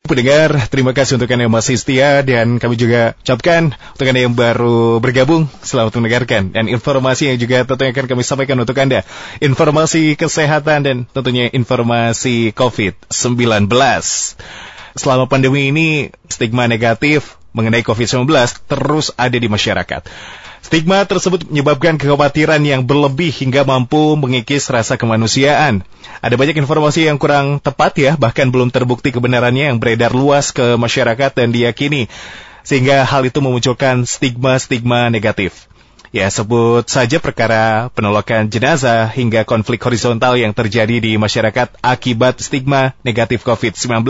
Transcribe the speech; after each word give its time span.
Pendengar, 0.00 0.56
terima 0.72 0.96
kasih 0.96 1.20
untuk 1.20 1.28
Anda 1.28 1.44
yang 1.44 1.52
masih 1.52 1.76
setia 1.76 2.24
dan 2.24 2.56
kami 2.56 2.80
juga 2.80 3.12
ucapkan 3.20 3.76
untuk 3.76 4.06
Anda 4.08 4.24
yang 4.24 4.32
baru 4.32 4.96
bergabung, 4.96 5.44
selamat 5.60 6.00
mendengarkan. 6.00 6.56
Dan 6.56 6.72
informasi 6.72 7.28
yang 7.28 7.36
juga 7.36 7.68
tentunya 7.68 7.92
akan 7.92 8.08
kami 8.08 8.22
sampaikan 8.24 8.56
untuk 8.56 8.80
Anda, 8.80 9.04
informasi 9.44 10.16
kesehatan 10.16 10.78
dan 10.88 10.96
tentunya 11.04 11.52
informasi 11.52 12.56
COVID-19. 12.56 13.68
Selama 14.96 15.28
pandemi 15.28 15.68
ini, 15.68 16.08
stigma 16.32 16.64
negatif 16.64 17.36
mengenai 17.52 17.84
COVID-19 17.84 18.24
terus 18.72 19.12
ada 19.20 19.36
di 19.36 19.52
masyarakat. 19.52 20.00
Stigma 20.60 21.00
tersebut 21.08 21.48
menyebabkan 21.48 21.96
kekhawatiran 21.96 22.60
yang 22.60 22.84
berlebih 22.84 23.32
hingga 23.32 23.64
mampu 23.64 24.14
mengikis 24.20 24.68
rasa 24.68 25.00
kemanusiaan. 25.00 25.82
Ada 26.20 26.36
banyak 26.36 26.60
informasi 26.60 27.08
yang 27.08 27.16
kurang 27.16 27.64
tepat 27.64 27.96
ya, 27.96 28.12
bahkan 28.20 28.52
belum 28.52 28.68
terbukti 28.68 29.08
kebenarannya 29.08 29.72
yang 29.72 29.80
beredar 29.80 30.12
luas 30.12 30.52
ke 30.52 30.76
masyarakat 30.76 31.32
dan 31.32 31.48
diyakini. 31.48 32.12
Sehingga 32.60 33.08
hal 33.08 33.24
itu 33.24 33.40
memunculkan 33.40 34.04
stigma-stigma 34.04 35.08
negatif. 35.08 35.70
Ya, 36.10 36.26
sebut 36.26 36.90
saja 36.90 37.22
perkara 37.22 37.86
penolakan 37.94 38.50
jenazah 38.50 39.06
hingga 39.14 39.46
konflik 39.46 39.78
horizontal 39.78 40.34
yang 40.34 40.50
terjadi 40.50 40.98
di 40.98 41.14
masyarakat 41.14 41.78
akibat 41.80 42.42
stigma 42.42 42.98
negatif 43.06 43.46
COVID-19. 43.46 44.04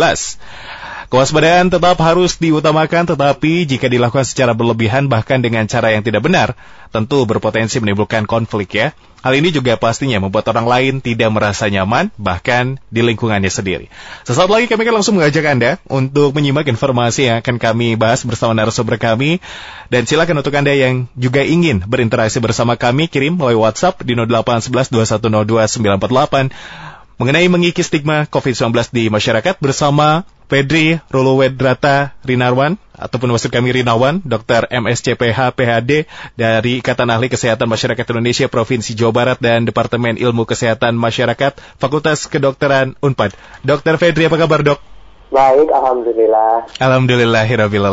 Kewaspadaan 1.10 1.74
tetap 1.74 1.98
harus 1.98 2.38
diutamakan, 2.38 3.02
tetapi 3.02 3.66
jika 3.66 3.90
dilakukan 3.90 4.22
secara 4.22 4.54
berlebihan 4.54 5.10
bahkan 5.10 5.42
dengan 5.42 5.66
cara 5.66 5.90
yang 5.90 6.06
tidak 6.06 6.22
benar, 6.22 6.54
tentu 6.94 7.26
berpotensi 7.26 7.82
menimbulkan 7.82 8.30
konflik 8.30 8.78
ya. 8.78 8.94
Hal 9.18 9.34
ini 9.34 9.50
juga 9.50 9.74
pastinya 9.74 10.22
membuat 10.22 10.46
orang 10.54 10.70
lain 10.70 10.94
tidak 11.02 11.34
merasa 11.34 11.66
nyaman, 11.66 12.14
bahkan 12.14 12.78
di 12.94 13.02
lingkungannya 13.02 13.50
sendiri. 13.50 13.90
Sesaat 14.22 14.46
lagi 14.46 14.70
kami 14.70 14.86
akan 14.86 15.02
langsung 15.02 15.18
mengajak 15.18 15.44
Anda 15.50 15.82
untuk 15.90 16.30
menyimak 16.30 16.70
informasi 16.70 17.26
yang 17.26 17.42
akan 17.42 17.58
kami 17.58 17.98
bahas 17.98 18.22
bersama 18.22 18.54
narasumber 18.54 18.94
kami. 18.94 19.42
Dan 19.90 20.06
silakan 20.06 20.46
untuk 20.46 20.54
Anda 20.54 20.78
yang 20.78 21.10
juga 21.18 21.42
ingin 21.42 21.82
berinteraksi 21.90 22.38
bersama 22.38 22.78
kami, 22.78 23.10
kirim 23.10 23.34
melalui 23.34 23.58
WhatsApp 23.58 23.98
di 24.06 24.14
0811 24.14 24.94
2102 24.94 25.74
948 25.74 26.89
mengenai 27.20 27.52
mengikis 27.52 27.92
stigma 27.92 28.24
COVID-19 28.32 28.72
di 28.96 29.12
masyarakat 29.12 29.60
bersama 29.60 30.24
Pedri 30.48 30.96
Ruluwedrata 31.12 32.16
Rinarwan 32.24 32.80
ataupun 32.96 33.36
maksud 33.36 33.52
kami 33.52 33.76
Rinawan, 33.76 34.24
Dr. 34.24 34.64
MSCPH 34.72 35.52
PhD 35.52 36.08
dari 36.32 36.80
Ikatan 36.80 37.12
Ahli 37.12 37.28
Kesehatan 37.28 37.68
Masyarakat 37.68 38.08
Indonesia 38.16 38.48
Provinsi 38.48 38.96
Jawa 38.96 39.12
Barat 39.12 39.38
dan 39.38 39.68
Departemen 39.68 40.16
Ilmu 40.16 40.48
Kesehatan 40.48 40.96
Masyarakat 40.96 41.60
Fakultas 41.76 42.24
Kedokteran 42.24 42.96
Unpad. 43.04 43.36
Dr. 43.68 44.00
Fedri 44.00 44.24
apa 44.24 44.40
kabar, 44.40 44.64
Dok? 44.64 44.80
Baik, 45.28 45.68
alhamdulillah. 45.70 46.72
Alhamdulillahirabbil 46.80 47.84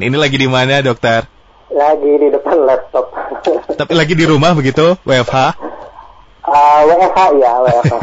Ini 0.00 0.16
lagi 0.16 0.40
di 0.40 0.48
mana, 0.48 0.80
Dokter? 0.80 1.28
Lagi 1.68 2.12
di 2.16 2.32
depan 2.32 2.64
laptop. 2.64 3.12
Tapi 3.76 3.92
lagi 3.92 4.16
di 4.16 4.24
rumah 4.24 4.56
begitu, 4.56 4.96
WFH? 5.04 5.73
Uh, 6.44 6.80
WFH 6.92 7.20
ya, 7.40 7.52
WFH. 7.56 7.94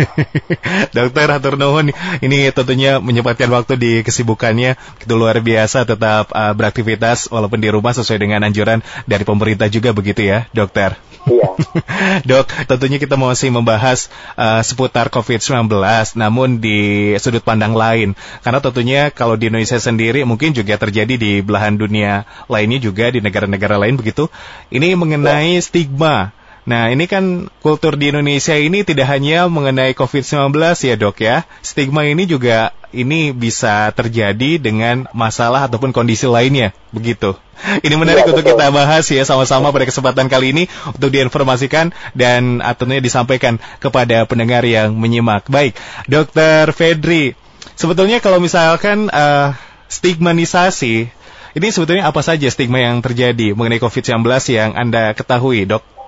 Dokter 0.97 1.29
Hatur 1.29 1.61
Nuhun, 1.61 1.93
ini 2.25 2.49
tentunya 2.49 2.97
menyempatkan 2.97 3.45
waktu 3.53 3.77
di 3.77 3.91
kesibukannya 4.01 4.81
itu 4.97 5.13
luar 5.13 5.37
biasa 5.45 5.85
tetap 5.85 6.33
uh, 6.33 6.49
beraktivitas 6.57 7.29
walaupun 7.29 7.61
di 7.61 7.69
rumah 7.69 7.93
sesuai 7.93 8.17
dengan 8.17 8.41
anjuran 8.41 8.81
dari 9.05 9.21
pemerintah 9.29 9.69
juga 9.69 9.93
begitu 9.93 10.25
ya, 10.25 10.49
Dokter. 10.57 10.97
Iya. 11.29 11.53
Dok, 12.29 12.49
tentunya 12.65 12.97
kita 12.97 13.13
masih 13.13 13.53
membahas 13.53 14.09
uh, 14.33 14.65
seputar 14.65 15.13
COVID-19, 15.13 15.69
namun 16.17 16.57
di 16.57 17.13
sudut 17.21 17.45
pandang 17.45 17.77
lain. 17.77 18.17
Karena 18.41 18.57
tentunya 18.57 19.13
kalau 19.13 19.37
di 19.37 19.53
Indonesia 19.53 19.77
sendiri 19.77 20.25
mungkin 20.25 20.57
juga 20.57 20.81
terjadi 20.81 21.13
di 21.13 21.45
belahan 21.45 21.77
dunia 21.77 22.25
lainnya 22.49 22.81
juga 22.81 23.13
di 23.13 23.21
negara-negara 23.21 23.77
lain 23.77 24.01
begitu. 24.01 24.33
Ini 24.73 24.97
mengenai 24.97 25.57
ya. 25.57 25.61
stigma 25.61 26.33
Nah, 26.61 26.93
ini 26.93 27.09
kan 27.09 27.49
kultur 27.65 27.97
di 27.97 28.13
Indonesia 28.13 28.53
ini 28.53 28.85
tidak 28.85 29.09
hanya 29.09 29.49
mengenai 29.49 29.97
COVID-19 29.97 30.53
ya 30.85 30.95
dok 30.99 31.17
ya. 31.17 31.37
Stigma 31.65 32.05
ini 32.05 32.29
juga 32.29 32.69
ini 32.93 33.33
bisa 33.33 33.89
terjadi 33.95 34.61
dengan 34.61 35.09
masalah 35.15 35.65
ataupun 35.65 35.89
kondisi 35.95 36.29
lainnya, 36.29 36.75
begitu. 36.93 37.33
Ini 37.81 37.95
menarik 37.97 38.27
ya, 38.27 38.29
untuk 38.29 38.45
kita 38.45 38.67
bahas 38.69 39.05
ya 39.09 39.23
sama-sama 39.25 39.73
pada 39.73 39.89
kesempatan 39.89 40.27
kali 40.29 40.53
ini 40.53 40.63
untuk 40.91 41.09
diinformasikan 41.09 41.95
dan 42.13 42.61
tentunya 42.77 43.01
disampaikan 43.01 43.57
kepada 43.81 44.27
pendengar 44.29 44.61
yang 44.61 44.93
menyimak. 44.93 45.47
Baik, 45.49 45.73
Dokter 46.05 46.69
Fedri, 46.77 47.33
sebetulnya 47.73 48.21
kalau 48.21 48.37
misalkan 48.37 49.09
uh, 49.09 49.57
stigmanisasi, 49.89 51.09
ini 51.57 51.67
sebetulnya 51.73 52.05
apa 52.05 52.21
saja 52.21 52.47
stigma 52.53 52.81
yang 52.81 53.01
terjadi 53.01 53.57
mengenai 53.57 53.81
COVID-19 53.81 54.25
yang 54.51 54.71
Anda 54.77 55.17
ketahui, 55.17 55.65
dok? 55.65 56.00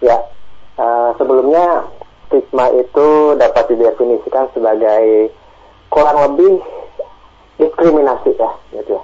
Ya, 0.00 0.16
uh, 0.80 1.12
sebelumnya 1.20 1.84
stigma 2.26 2.72
itu 2.72 3.36
dapat 3.36 3.68
didefinisikan 3.68 4.48
sebagai 4.56 5.28
kurang 5.92 6.18
lebih 6.24 6.62
diskriminasi 7.60 8.32
ya, 8.40 8.50
gitu 8.72 8.96
ya. 8.96 9.02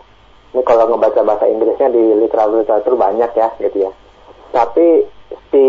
Ini 0.56 0.64
kalau 0.64 0.88
ngebaca 0.88 1.20
bahasa 1.20 1.44
Inggrisnya 1.44 1.92
di 1.92 2.16
literatur 2.16 2.96
banyak 2.96 3.28
ya, 3.36 3.48
gitu 3.60 3.84
ya. 3.84 3.92
Tapi 4.56 5.04
si 5.52 5.64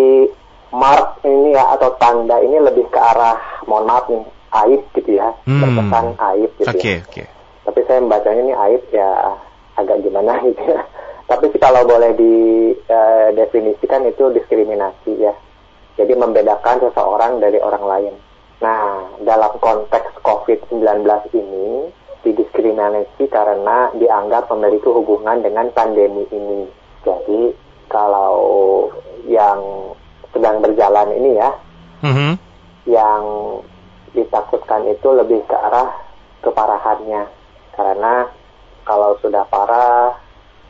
mark 0.72 1.20
ini 1.28 1.56
ya 1.56 1.76
atau 1.76 1.96
tanda 2.00 2.40
ini 2.40 2.60
lebih 2.60 2.88
ke 2.88 3.00
arah 3.00 3.40
mohon 3.68 3.88
maaf 3.88 4.08
nih 4.08 4.24
aib 4.64 4.82
gitu 4.96 5.20
ya, 5.20 5.32
hmm. 5.44 6.16
aib 6.16 6.52
gitu 6.60 6.72
okay, 6.72 7.04
ya. 7.04 7.08
Okay. 7.08 7.28
Tapi 7.68 7.80
saya 7.84 8.00
membacanya 8.00 8.42
ini 8.48 8.54
aib 8.56 8.84
ya 8.96 9.36
agak 9.76 10.00
gimana 10.04 10.40
gitu 10.48 10.64
ya. 10.64 10.80
Tapi 11.28 11.52
sih 11.52 11.60
kalau 11.60 11.84
boleh 11.84 12.16
didefinisikan 12.16 14.08
uh, 14.08 14.12
itu 14.16 14.32
diskriminasi 14.32 15.12
ya. 15.20 15.36
Jadi 16.00 16.14
membedakan 16.16 16.88
seseorang 16.88 17.44
dari 17.44 17.60
orang 17.60 17.84
lain. 17.84 18.16
Nah, 18.64 19.12
dalam 19.22 19.60
konteks 19.60 20.24
COVID-19 20.24 21.04
ini 21.36 21.92
didiskriminasi 22.24 23.28
karena 23.28 23.92
dianggap 23.94 24.48
memiliki 24.56 24.88
hubungan 24.88 25.44
dengan 25.44 25.68
pandemi 25.76 26.24
ini. 26.32 26.64
Jadi 27.04 27.52
kalau 27.92 28.36
yang 29.28 29.92
sedang 30.32 30.64
berjalan 30.64 31.12
ini 31.12 31.32
ya, 31.38 31.50
mm-hmm. 32.08 32.32
yang 32.88 33.24
ditakutkan 34.16 34.88
itu 34.88 35.08
lebih 35.12 35.44
ke 35.44 35.56
arah 35.56 35.92
keparahannya. 36.42 37.28
Karena 37.76 38.26
kalau 38.88 39.20
sudah 39.22 39.46
parah 39.52 40.27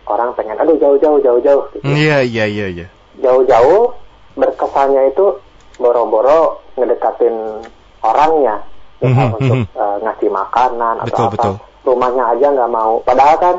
orang 0.08 0.32
pengen 0.34 0.58
aduh 0.58 0.76
jauh-jauh 0.80 1.20
jauh-jauh 1.20 1.64
gitu. 1.76 1.84
Iya 1.84 2.24
iya 2.24 2.46
iya 2.48 2.68
iya. 2.72 2.88
Jauh-jauh 3.20 3.94
berkesannya 4.38 5.12
itu 5.12 5.38
boro-boro 5.78 6.64
ngedekatin 6.78 7.66
orangnya 8.02 8.62
mm 9.02 9.12
-hmm, 9.14 9.30
untuk 9.38 9.58
uh, 9.78 9.98
ngasih 10.02 10.30
makanan 10.30 10.96
betul, 11.04 11.14
atau 11.14 11.26
apa. 11.28 11.34
Betul. 11.36 11.54
Rumahnya 11.88 12.24
aja 12.36 12.48
nggak 12.52 12.72
mau. 12.72 13.00
Padahal 13.02 13.36
kan 13.40 13.56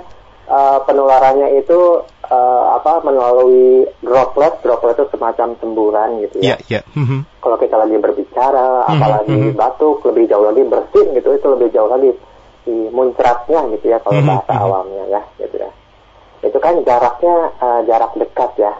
uh, 0.52 0.78
penularannya 0.84 1.48
itu 1.58 2.04
uh, 2.28 2.64
apa 2.76 3.00
melalui 3.04 3.88
droplet, 4.04 4.52
droplet 4.60 4.96
itu 5.00 5.06
semacam 5.16 5.48
semburan 5.58 6.08
gitu 6.28 6.36
ya. 6.44 6.54
Yeah, 6.54 6.58
yeah. 6.68 6.82
Mm 6.92 7.04
-hmm. 7.04 7.20
Kalau 7.40 7.56
kita 7.56 7.76
lagi 7.80 7.96
berbicara, 7.96 8.68
mm 8.68 8.84
-hmm, 8.84 8.92
apalagi 8.92 9.32
mm 9.32 9.42
-hmm. 9.48 9.56
batuk, 9.56 9.96
lebih 10.04 10.24
jauh 10.28 10.44
lagi 10.44 10.62
bersin 10.68 11.06
gitu, 11.16 11.28
itu 11.32 11.46
lebih 11.48 11.68
jauh 11.72 11.88
lagi 11.88 12.10
di 12.68 12.76
muncratnya 12.92 13.64
gitu 13.72 13.86
ya 13.88 13.98
kalau 14.04 14.20
mm 14.20 14.28
-hmm, 14.28 14.28
bahasa 14.28 14.52
mm 14.52 14.58
-hmm. 14.60 14.66
awamnya 14.68 15.04
ya 15.08 15.22
gitu 15.40 15.56
ya 15.56 15.70
itu 16.42 16.58
kan 16.62 16.74
jaraknya 16.86 17.36
uh, 17.58 17.80
jarak 17.86 18.12
dekat 18.14 18.50
ya 18.58 18.72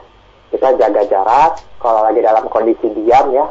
kita 0.49 0.69
jaga 0.81 1.03
jarak 1.07 1.53
kalau 1.83 2.07
lagi 2.07 2.21
dalam 2.25 2.47
kondisi 2.49 2.89
diam 2.95 3.31
ya 3.35 3.47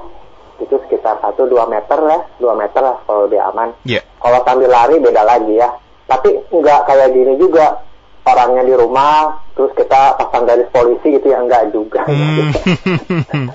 itu 0.57 0.73
sekitar 0.87 1.21
satu 1.21 1.45
dua 1.45 1.69
meter 1.69 1.99
ya 2.01 2.19
dua 2.41 2.53
meter 2.57 2.81
lah 2.81 2.97
kalau 3.05 3.29
dia 3.29 3.45
aman 3.45 3.69
yeah. 3.85 4.01
kalau 4.17 4.41
sambil 4.41 4.69
lari 4.71 4.97
beda 4.97 5.21
lagi 5.21 5.53
ya 5.53 5.69
tapi 6.09 6.33
nggak 6.49 6.79
kayak 6.87 7.13
gini 7.13 7.37
juga 7.37 7.85
orangnya 8.25 8.63
di 8.65 8.73
rumah 8.73 9.37
terus 9.53 9.71
kita 9.77 10.17
pasang 10.17 10.43
garis 10.49 10.67
polisi 10.73 11.15
gitu 11.15 11.29
ya 11.29 11.39
enggak 11.43 11.69
juga 11.69 12.03
hmm. 12.09 12.49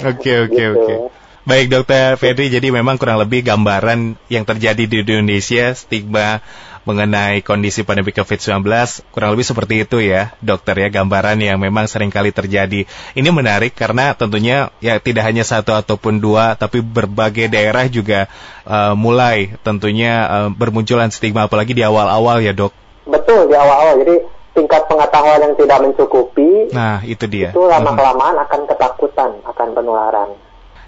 oke 0.10 0.32
oke 0.48 0.52
gitu. 0.52 0.78
oke 0.78 0.96
Baik 1.43 1.75
dokter 1.75 2.14
Fedri, 2.14 2.55
jadi 2.55 2.70
memang 2.70 3.02
kurang 3.02 3.19
lebih 3.19 3.43
gambaran 3.43 4.14
yang 4.31 4.46
terjadi 4.46 4.87
di 4.87 5.02
Indonesia 5.02 5.75
stigma 5.75 6.38
mengenai 6.82 7.46
kondisi 7.46 7.87
pandemi 7.87 8.11
COVID-19 8.11 8.67
kurang 9.14 9.31
lebih 9.34 9.46
seperti 9.46 9.87
itu 9.87 10.02
ya 10.02 10.34
dokter 10.43 10.75
ya 10.79 10.88
gambaran 10.90 11.38
yang 11.38 11.58
memang 11.62 11.87
sering 11.87 12.11
kali 12.11 12.34
terjadi. 12.34 12.87
Ini 13.14 13.29
menarik 13.31 13.75
karena 13.79 14.14
tentunya 14.19 14.75
ya 14.82 14.99
tidak 14.99 15.26
hanya 15.26 15.46
satu 15.46 15.75
ataupun 15.75 16.19
dua 16.19 16.58
tapi 16.58 16.82
berbagai 16.82 17.46
daerah 17.46 17.87
juga 17.87 18.26
uh, 18.67 18.99
mulai 18.99 19.55
tentunya 19.62 20.12
uh, 20.26 20.49
bermunculan 20.50 21.11
stigma 21.14 21.46
apalagi 21.46 21.75
di 21.75 21.87
awal-awal 21.87 22.43
ya 22.43 22.50
dok. 22.50 22.75
Betul 23.06 23.50
di 23.50 23.55
awal-awal 23.55 24.02
jadi 24.02 24.14
tingkat 24.52 24.84
pengetahuan 24.90 25.40
yang 25.40 25.55
tidak 25.56 25.79
mencukupi. 25.81 26.75
Nah 26.75 27.00
itu 27.06 27.25
dia. 27.31 27.55
Itu 27.55 27.64
lama 27.64 27.94
kelamaan 27.96 28.37
akan 28.43 28.61
ketakutan 28.69 29.31
akan 29.49 29.69
penularan. 29.73 30.31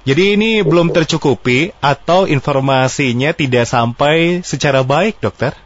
Jadi 0.05 0.37
ini 0.37 0.61
belum 0.61 0.93
tercukupi 0.93 1.73
atau 1.81 2.29
informasinya 2.29 3.33
tidak 3.33 3.65
sampai 3.65 4.45
secara 4.45 4.85
baik, 4.85 5.17
dokter? 5.17 5.57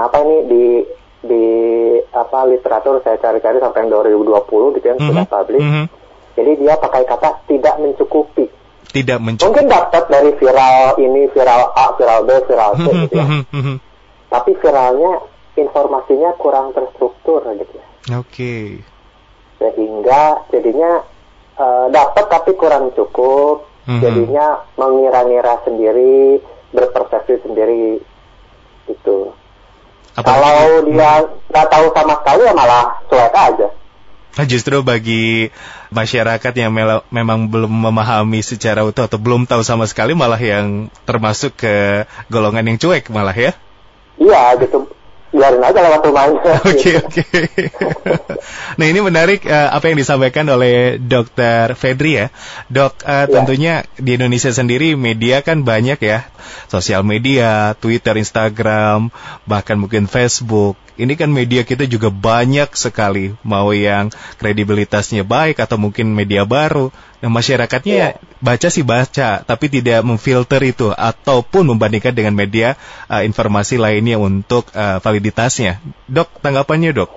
Kenapa 0.00 0.16
ini 0.24 0.36
di 0.48 0.64
di 1.20 1.44
apa 2.16 2.48
literatur 2.48 3.04
saya 3.04 3.20
cari-cari 3.20 3.60
sampai 3.60 3.84
yang 3.84 3.92
2020 3.92 4.72
gitu 4.80 4.86
yang 4.88 4.96
Mhm. 4.96 5.08
sudah 5.12 5.24
publish. 5.28 5.60
Mhm. 5.60 5.84
Jadi 6.40 6.50
dia 6.64 6.74
pakai 6.80 7.04
kata 7.04 7.28
tidak 7.44 7.76
mencukupi. 7.76 8.48
Tidak 8.88 9.18
mencukupi. 9.20 9.44
Mungkin 9.44 9.66
dapat 9.68 10.08
dari 10.08 10.32
viral 10.40 10.96
ini, 10.96 11.28
viral 11.28 11.76
A, 11.76 11.92
viral 12.00 12.24
B, 12.24 12.30
viral 12.48 12.72
C 12.80 12.88
Mhm, 12.88 13.00
gitu 13.04 13.14
ya. 13.20 13.26
mhm, 13.28 13.42
mhm. 13.52 13.74
Tapi 14.32 14.50
viralnya 14.56 15.12
informasinya 15.60 16.30
kurang 16.40 16.72
terstruktur 16.72 17.44
gitu 17.44 17.74
ya. 17.76 17.86
Oke. 18.16 18.80
Sehingga 19.60 20.48
jadinya 20.48 21.04
eh, 21.60 21.86
dapat 21.92 22.24
tapi 22.32 22.56
kurang 22.56 22.88
cukup. 22.96 23.68
Mhm. 23.84 24.00
Jadinya 24.00 24.64
mengira-ngira 24.80 25.60
sendiri, 25.60 26.40
berpersepsi 26.72 27.44
sendiri 27.44 28.00
gitu. 28.88 29.36
Apalagi- 30.14 30.42
Kalau 30.42 30.68
dia 30.90 31.12
nggak 31.50 31.66
tahu 31.70 31.86
sama 31.94 32.14
sekali 32.18 32.42
ya 32.46 32.52
malah 32.54 32.84
cuek 33.06 33.34
aja. 33.34 33.68
Nah, 34.30 34.46
justru 34.46 34.78
bagi 34.86 35.50
masyarakat 35.90 36.52
yang 36.54 36.70
memang 37.10 37.50
belum 37.50 37.66
memahami 37.70 38.46
secara 38.46 38.86
utuh 38.86 39.10
atau 39.10 39.18
belum 39.18 39.42
tahu 39.42 39.66
sama 39.66 39.90
sekali 39.90 40.14
malah 40.14 40.38
yang 40.38 40.86
termasuk 41.02 41.58
ke 41.58 42.06
golongan 42.30 42.62
yang 42.62 42.78
cuek 42.78 43.10
malah 43.10 43.34
ya. 43.34 43.52
Iya 44.20 44.54
gitu, 44.62 44.86
biarin 45.30 45.62
aja 45.62 45.78
lewat 45.78 46.02
rumahnya. 46.02 46.40
Oke 46.70 46.90
oke. 46.98 47.22
nah 48.74 48.86
ini 48.86 48.98
menarik 48.98 49.46
eh, 49.46 49.68
apa 49.70 49.90
yang 49.90 49.98
disampaikan 49.98 50.46
oleh 50.50 50.98
Dokter 50.98 51.74
Fedri 51.78 52.18
ya. 52.18 52.26
Dok, 52.66 53.02
Ya. 53.06 53.26
tentunya 53.30 53.74
di 53.96 54.18
Indonesia 54.18 54.50
sendiri 54.50 54.98
media 54.98 55.40
kan 55.46 55.62
banyak 55.62 55.98
ya, 56.02 56.26
sosial 56.66 57.06
media, 57.06 57.78
Twitter, 57.78 58.18
Instagram, 58.18 59.14
bahkan 59.46 59.78
mungkin 59.78 60.10
Facebook. 60.10 60.74
Ini 61.00 61.16
kan 61.16 61.32
media 61.32 61.64
kita 61.64 61.88
juga 61.88 62.12
banyak 62.12 62.76
sekali, 62.76 63.32
mau 63.40 63.72
yang 63.72 64.12
kredibilitasnya 64.36 65.24
baik 65.24 65.62
atau 65.62 65.80
mungkin 65.80 66.12
media 66.12 66.44
baru. 66.44 66.92
Nah 67.20 67.28
masyarakatnya 67.28 67.96
Ya. 67.96 68.08
baca 68.40 68.68
sih 68.72 68.80
baca, 68.80 69.44
tapi 69.44 69.68
tidak 69.68 70.00
memfilter 70.00 70.60
itu 70.64 70.88
ataupun 70.88 71.68
membandingkan 71.76 72.16
dengan 72.16 72.32
media 72.32 72.80
eh, 73.12 73.28
informasi 73.28 73.76
lainnya 73.76 74.16
untuk 74.16 74.72
eh, 74.72 74.96
validitasnya. 75.04 75.84
Dok, 76.08 76.40
tanggapannya 76.40 76.96
dok? 76.96 77.10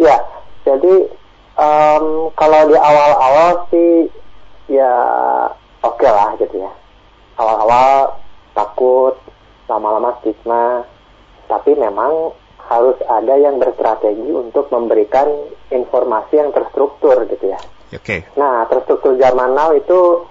Ya, 0.00 0.16
jadi 0.64 1.12
em, 1.60 2.04
kalau 2.32 2.60
di 2.70 2.76
awal-awal 2.78 3.68
sih 3.68 4.08
ya 4.72 4.92
oke 5.84 6.08
lah 6.08 6.32
gitu 6.40 6.64
ya. 6.64 6.72
Awal-awal 7.36 8.18
takut, 8.56 9.14
lama-lama 9.68 10.16
stigma, 10.24 10.88
tapi 11.46 11.76
memang 11.76 12.32
harus 12.68 12.96
ada 13.08 13.34
yang 13.36 13.60
berstrategi 13.60 14.28
untuk 14.28 14.68
memberikan 14.68 15.28
informasi 15.72 16.36
yang 16.36 16.50
terstruktur 16.52 17.24
gitu 17.28 17.48
ya. 17.48 17.60
Oke. 17.94 18.24
Nah, 18.36 18.68
terstruktur 18.68 19.16
zaman 19.16 19.56
now 19.56 19.72
itu 19.72 20.26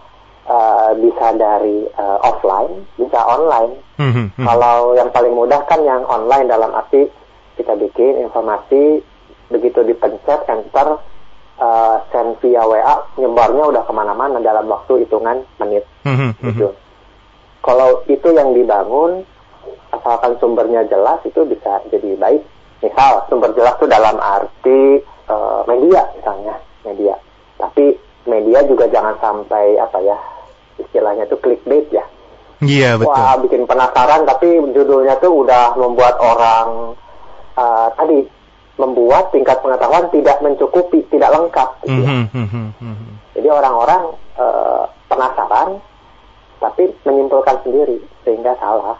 eh, 0.45 0.89
bisa 1.01 1.33
dari 1.35 1.85
eh, 1.85 2.17
offline, 2.21 2.85
bisa 2.97 3.19
online. 3.25 3.73
Mhm, 3.97 4.37
mhm. 4.37 4.45
Kalau 4.45 4.93
yang 4.93 5.09
paling 5.09 5.33
mudah 5.33 5.61
kan 5.65 5.81
yang 5.81 6.05
online 6.05 6.45
dalam 6.45 6.71
arti 6.73 7.09
kita 7.57 7.73
bikin 7.73 8.21
informasi 8.21 9.01
begitu 9.49 9.81
dipencet 9.81 10.45
enter 10.45 10.99
uh, 11.57 11.95
send 12.13 12.37
via 12.43 12.61
WA 12.63 12.95
nyebarnya 13.17 13.63
udah 13.73 13.83
ke 13.87 13.93
mana-mana 13.95 14.37
dalam 14.43 14.69
waktu 14.69 15.07
hitungan 15.07 15.41
menit 15.57 15.83
Mhm, 16.05 16.37
mhm. 16.37 16.47
gitu. 16.53 16.67
Kalau 17.65 18.05
itu 18.07 18.29
yang 18.31 18.53
dibangun 18.55 19.25
asalkan 19.91 20.37
sumbernya 20.39 20.85
jelas 20.87 21.19
itu 21.25 21.43
bisa 21.43 21.81
jadi 21.91 22.15
baik. 22.15 22.43
Misal 22.79 23.25
sumber 23.27 23.51
jelas 23.57 23.73
itu 23.81 23.87
dalam 23.89 24.15
arti 24.21 25.01
uh, 25.27 25.65
media 25.65 26.05
misalnya 26.15 26.55
media. 26.85 27.15
Tapi 27.57 27.97
media 28.29 28.61
juga 28.65 28.85
jangan 28.89 29.17
sampai 29.17 29.77
apa 29.81 29.97
ya 30.01 30.17
istilahnya 30.77 31.25
itu 31.25 31.37
clickbait 31.41 31.89
ya. 31.89 32.05
Iya 32.57 32.97
betul. 32.97 33.13
Wah, 33.13 33.37
bikin 33.37 33.63
penasaran 33.69 34.25
tapi 34.25 34.57
judulnya 34.73 35.17
tuh 35.21 35.45
udah 35.45 35.77
membuat 35.77 36.17
orang 36.17 36.97
uh, 37.53 37.87
tadi 37.93 38.25
membuat 38.77 39.33
tingkat 39.33 39.57
pengetahuan 39.61 40.09
tidak 40.13 40.37
mencukupi, 40.41 41.01
tidak 41.09 41.33
lengkap. 41.33 41.69
Gitu 41.85 42.01
ya. 42.01 42.09
Mhm, 42.09 42.25
mhm, 42.33 42.65
mhm. 42.77 43.09
Jadi 43.37 43.47
orang-orang 43.49 44.01
uh, 44.37 44.85
penasaran 45.09 45.81
tapi 46.57 46.89
menyimpulkan 47.05 47.61
sendiri 47.61 48.01
sehingga 48.25 48.57
salah. 48.57 48.97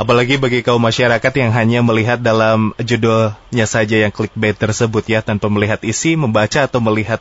Apalagi 0.00 0.40
bagi 0.40 0.64
kaum 0.64 0.80
masyarakat 0.80 1.32
yang 1.36 1.52
hanya 1.52 1.84
melihat 1.84 2.16
dalam 2.16 2.72
judulnya 2.80 3.66
saja 3.68 4.00
yang 4.00 4.12
clickbait 4.12 4.56
tersebut 4.56 5.04
ya 5.04 5.20
tanpa 5.20 5.52
melihat 5.52 5.80
isi, 5.84 6.16
membaca 6.16 6.64
atau 6.64 6.80
melihat 6.80 7.20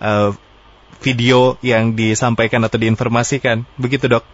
eh, 0.00 0.30
video 1.00 1.60
yang 1.60 1.92
disampaikan 1.92 2.64
atau 2.64 2.80
diinformasikan. 2.80 3.64
Begitu 3.76 4.08
dok? 4.08 4.24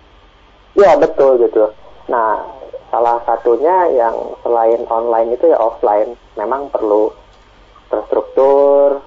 Ya 0.78 0.96
betul 0.96 1.42
gitu. 1.42 1.74
Nah 2.08 2.46
salah 2.92 3.24
satunya 3.24 3.88
yang 3.92 4.36
selain 4.44 4.84
online 4.88 5.36
itu 5.36 5.48
ya 5.48 5.58
offline 5.58 6.16
memang 6.36 6.68
perlu 6.68 7.12
terstruktur 7.88 9.00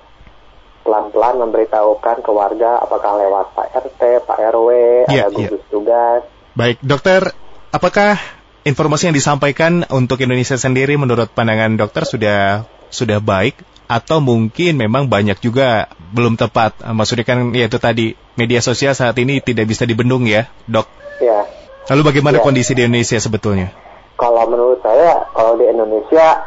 pelan-pelan 0.85 1.41
memberitahukan 1.41 2.21
ke 2.21 2.31
warga 2.33 2.77
apakah 2.77 3.17
lewat 3.17 3.57
Pak 3.57 3.67
RT, 3.73 4.01
Pak 4.29 4.37
RW, 4.53 4.69
Iya, 5.09 5.25
ada 5.25 5.33
gugus 5.33 5.65
tugas. 5.73 6.21
Baik 6.53 6.77
dokter, 6.85 7.33
apakah 7.73 8.21
informasi 8.61 9.09
yang 9.09 9.17
disampaikan 9.17 9.81
untuk 9.89 10.21
Indonesia 10.21 10.61
sendiri 10.61 10.93
menurut 10.93 11.33
pandangan 11.33 11.73
dokter 11.73 12.05
sudah 12.05 12.69
sudah 12.93 13.17
baik 13.17 13.57
atau 13.85 14.17
mungkin 14.19 14.77
memang 14.77 15.07
banyak 15.07 15.37
juga 15.39 15.87
belum 16.11 16.35
tepat? 16.35 16.81
Maksudnya 16.81 17.25
kan 17.25 17.53
ya 17.53 17.65
itu 17.65 17.77
tadi 17.77 18.13
media 18.35 18.59
sosial 18.59 18.93
saat 18.93 19.15
ini 19.17 19.39
tidak 19.39 19.65
bisa 19.65 19.85
dibendung 19.85 20.25
ya 20.25 20.49
dok. 20.65 20.89
Ya, 21.17 21.47
Lalu 21.85 22.01
bagaimana 22.11 22.37
Ya. 22.39 22.43
kondisi 22.43 22.73
di 22.73 22.83
Indonesia 22.83 23.17
sebetulnya? 23.17 23.69
kalau 24.15 24.47
menurut 24.47 24.79
saya 24.79 25.27
kalau 25.35 25.59
di 25.59 25.67
Indonesia 25.67 26.39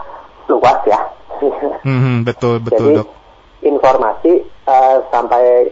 luas 0.49 0.81
ya. 0.89 1.01
Hmm, 1.85 2.25
betul 2.25 2.59
betul 2.59 2.97
Jadi 2.97 2.99
dok. 3.05 3.09
informasi 3.61 4.33
eh, 4.45 4.97
sampai 5.13 5.69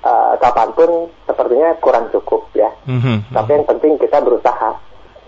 eh, 0.00 0.32
kapan 0.36 0.68
pun 0.74 0.90
sepertinya 1.24 1.70
kurang 1.78 2.10
cukup 2.10 2.50
ya. 2.52 2.66
Mhm, 2.84 3.30
Tapi 3.30 3.50
yang 3.52 3.64
penting 3.64 3.94
kita 3.96 4.18
berusaha. 4.20 4.74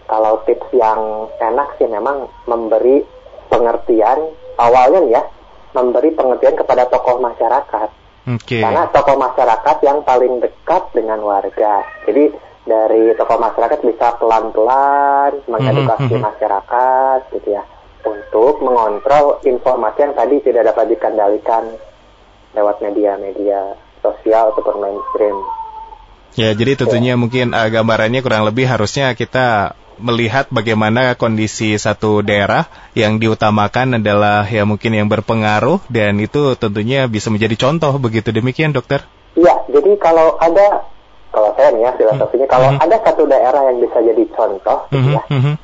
Kalau 0.02 0.42
tips 0.44 0.68
yang 0.74 1.00
enak 1.40 1.78
sih 1.78 1.88
memang 1.88 2.28
memberi 2.44 3.00
pengertian 3.48 4.18
awalnya 4.58 4.98
nih 5.00 5.12
ya, 5.16 5.22
memberi 5.72 6.10
pengertian 6.12 6.56
kepada 6.56 6.88
tokoh 6.88 7.20
masyarakat. 7.20 7.88
Oke. 8.22 8.62
Karena 8.62 8.86
tokoh 8.88 9.18
masyarakat 9.18 9.76
yang 9.82 10.06
paling 10.06 10.38
dekat 10.38 10.94
dengan 10.94 11.18
warga. 11.26 11.82
Jadi 12.06 12.30
dari 12.62 13.10
tokoh 13.18 13.38
masyarakat 13.42 13.82
bisa 13.82 14.14
pelan-pelan 14.22 15.42
mengedukasi 15.50 16.14
Mhm, 16.14 16.22
mhm. 16.22 16.26
masyarakat 16.30 17.18
gitu 17.34 17.48
ya 17.58 17.64
untuk 18.02 18.62
mengontrol 18.62 19.42
informasi 19.46 19.98
yang 20.02 20.14
tadi 20.14 20.36
tidak 20.42 20.74
dapat 20.74 20.94
dikendalikan 20.94 21.74
lewat 22.54 22.82
media-media 22.82 23.78
sosial 24.02 24.54
ataupun 24.54 24.82
mainstream. 24.82 25.36
Ya, 26.32 26.56
jadi 26.56 26.80
tentunya 26.80 27.12
mungkin 27.14 27.52
uh, 27.52 27.68
gambarannya 27.68 28.24
kurang 28.24 28.48
lebih 28.48 28.64
harusnya 28.64 29.12
kita 29.12 29.76
melihat 29.98 30.48
bagaimana 30.48 31.12
kondisi 31.14 31.76
satu 31.76 32.20
daerah 32.20 32.68
yang 32.92 33.16
diutamakan 33.16 34.00
adalah 34.00 34.44
ya 34.46 34.64
mungkin 34.64 34.92
yang 34.96 35.08
berpengaruh 35.08 35.82
dan 35.88 36.16
itu 36.20 36.54
tentunya 36.56 37.04
bisa 37.08 37.28
menjadi 37.28 37.68
contoh 37.68 37.92
begitu 37.98 38.32
demikian 38.32 38.72
dokter. 38.72 39.04
Iya, 39.32 39.64
jadi 39.68 39.96
kalau 39.96 40.36
ada 40.36 40.84
kalau 41.32 41.56
saya 41.56 41.72
nih 41.72 41.88
ya 41.88 41.90
filosofinya 41.96 42.44
kalau 42.44 42.68
Mhm. 42.76 42.84
ada 42.84 42.96
satu 43.00 43.22
daerah 43.24 43.62
yang 43.72 43.80
bisa 43.80 43.98
jadi 44.00 44.24
contoh 44.36 44.78
gitu 44.92 45.08
Mhm, 45.08 45.14
ya. 45.16 45.22
mhm, 45.32 45.54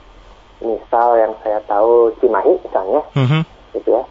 Misal 0.58 1.08
yang 1.22 1.32
saya 1.44 1.60
tahu 1.70 2.10
Cimahi 2.18 2.52
misalnya 2.64 3.00
mhm. 3.14 3.40
gitu 3.76 3.88
ya. 3.94 4.02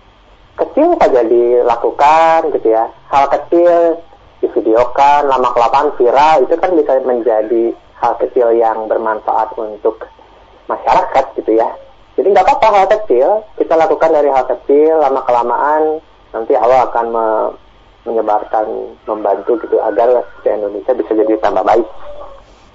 Kecil 0.57 0.95
saja 0.97 1.21
dilakukan 1.21 2.39
gitu 2.53 2.67
ya. 2.71 2.87
Hal 3.09 3.25
kecil 3.27 3.99
divideokan, 4.37 5.27
lama 5.27 5.49
kelamaan 5.51 5.97
viral 5.97 6.45
itu 6.45 6.53
kan 6.55 6.71
bisa 6.77 7.01
menjadi 7.01 7.73
hal 7.97 8.13
kecil 8.21 8.53
yang 8.53 8.85
bermanfaat 8.85 9.57
untuk 9.57 10.05
masyarakat 10.69 11.25
gitu 11.41 11.57
ya. 11.57 11.69
Jadi 12.17 12.33
nggak 12.33 12.45
apa-apa 12.49 12.67
hal 12.73 12.87
kecil, 12.89 13.45
kita 13.61 13.77
lakukan 13.77 14.09
dari 14.09 14.29
hal 14.29 14.45
kecil, 14.45 15.01
lama 15.01 15.21
kelamaan 15.25 16.01
nanti 16.33 16.53
Allah 16.57 16.89
akan 16.89 17.05
me- 17.13 17.53
menyebarkan, 18.07 18.95
membantu 19.03 19.59
gitu 19.67 19.77
agar 19.83 20.23
Indonesia 20.47 20.95
bisa 20.95 21.11
jadi 21.11 21.35
tambah 21.43 21.61
baik. 21.61 21.87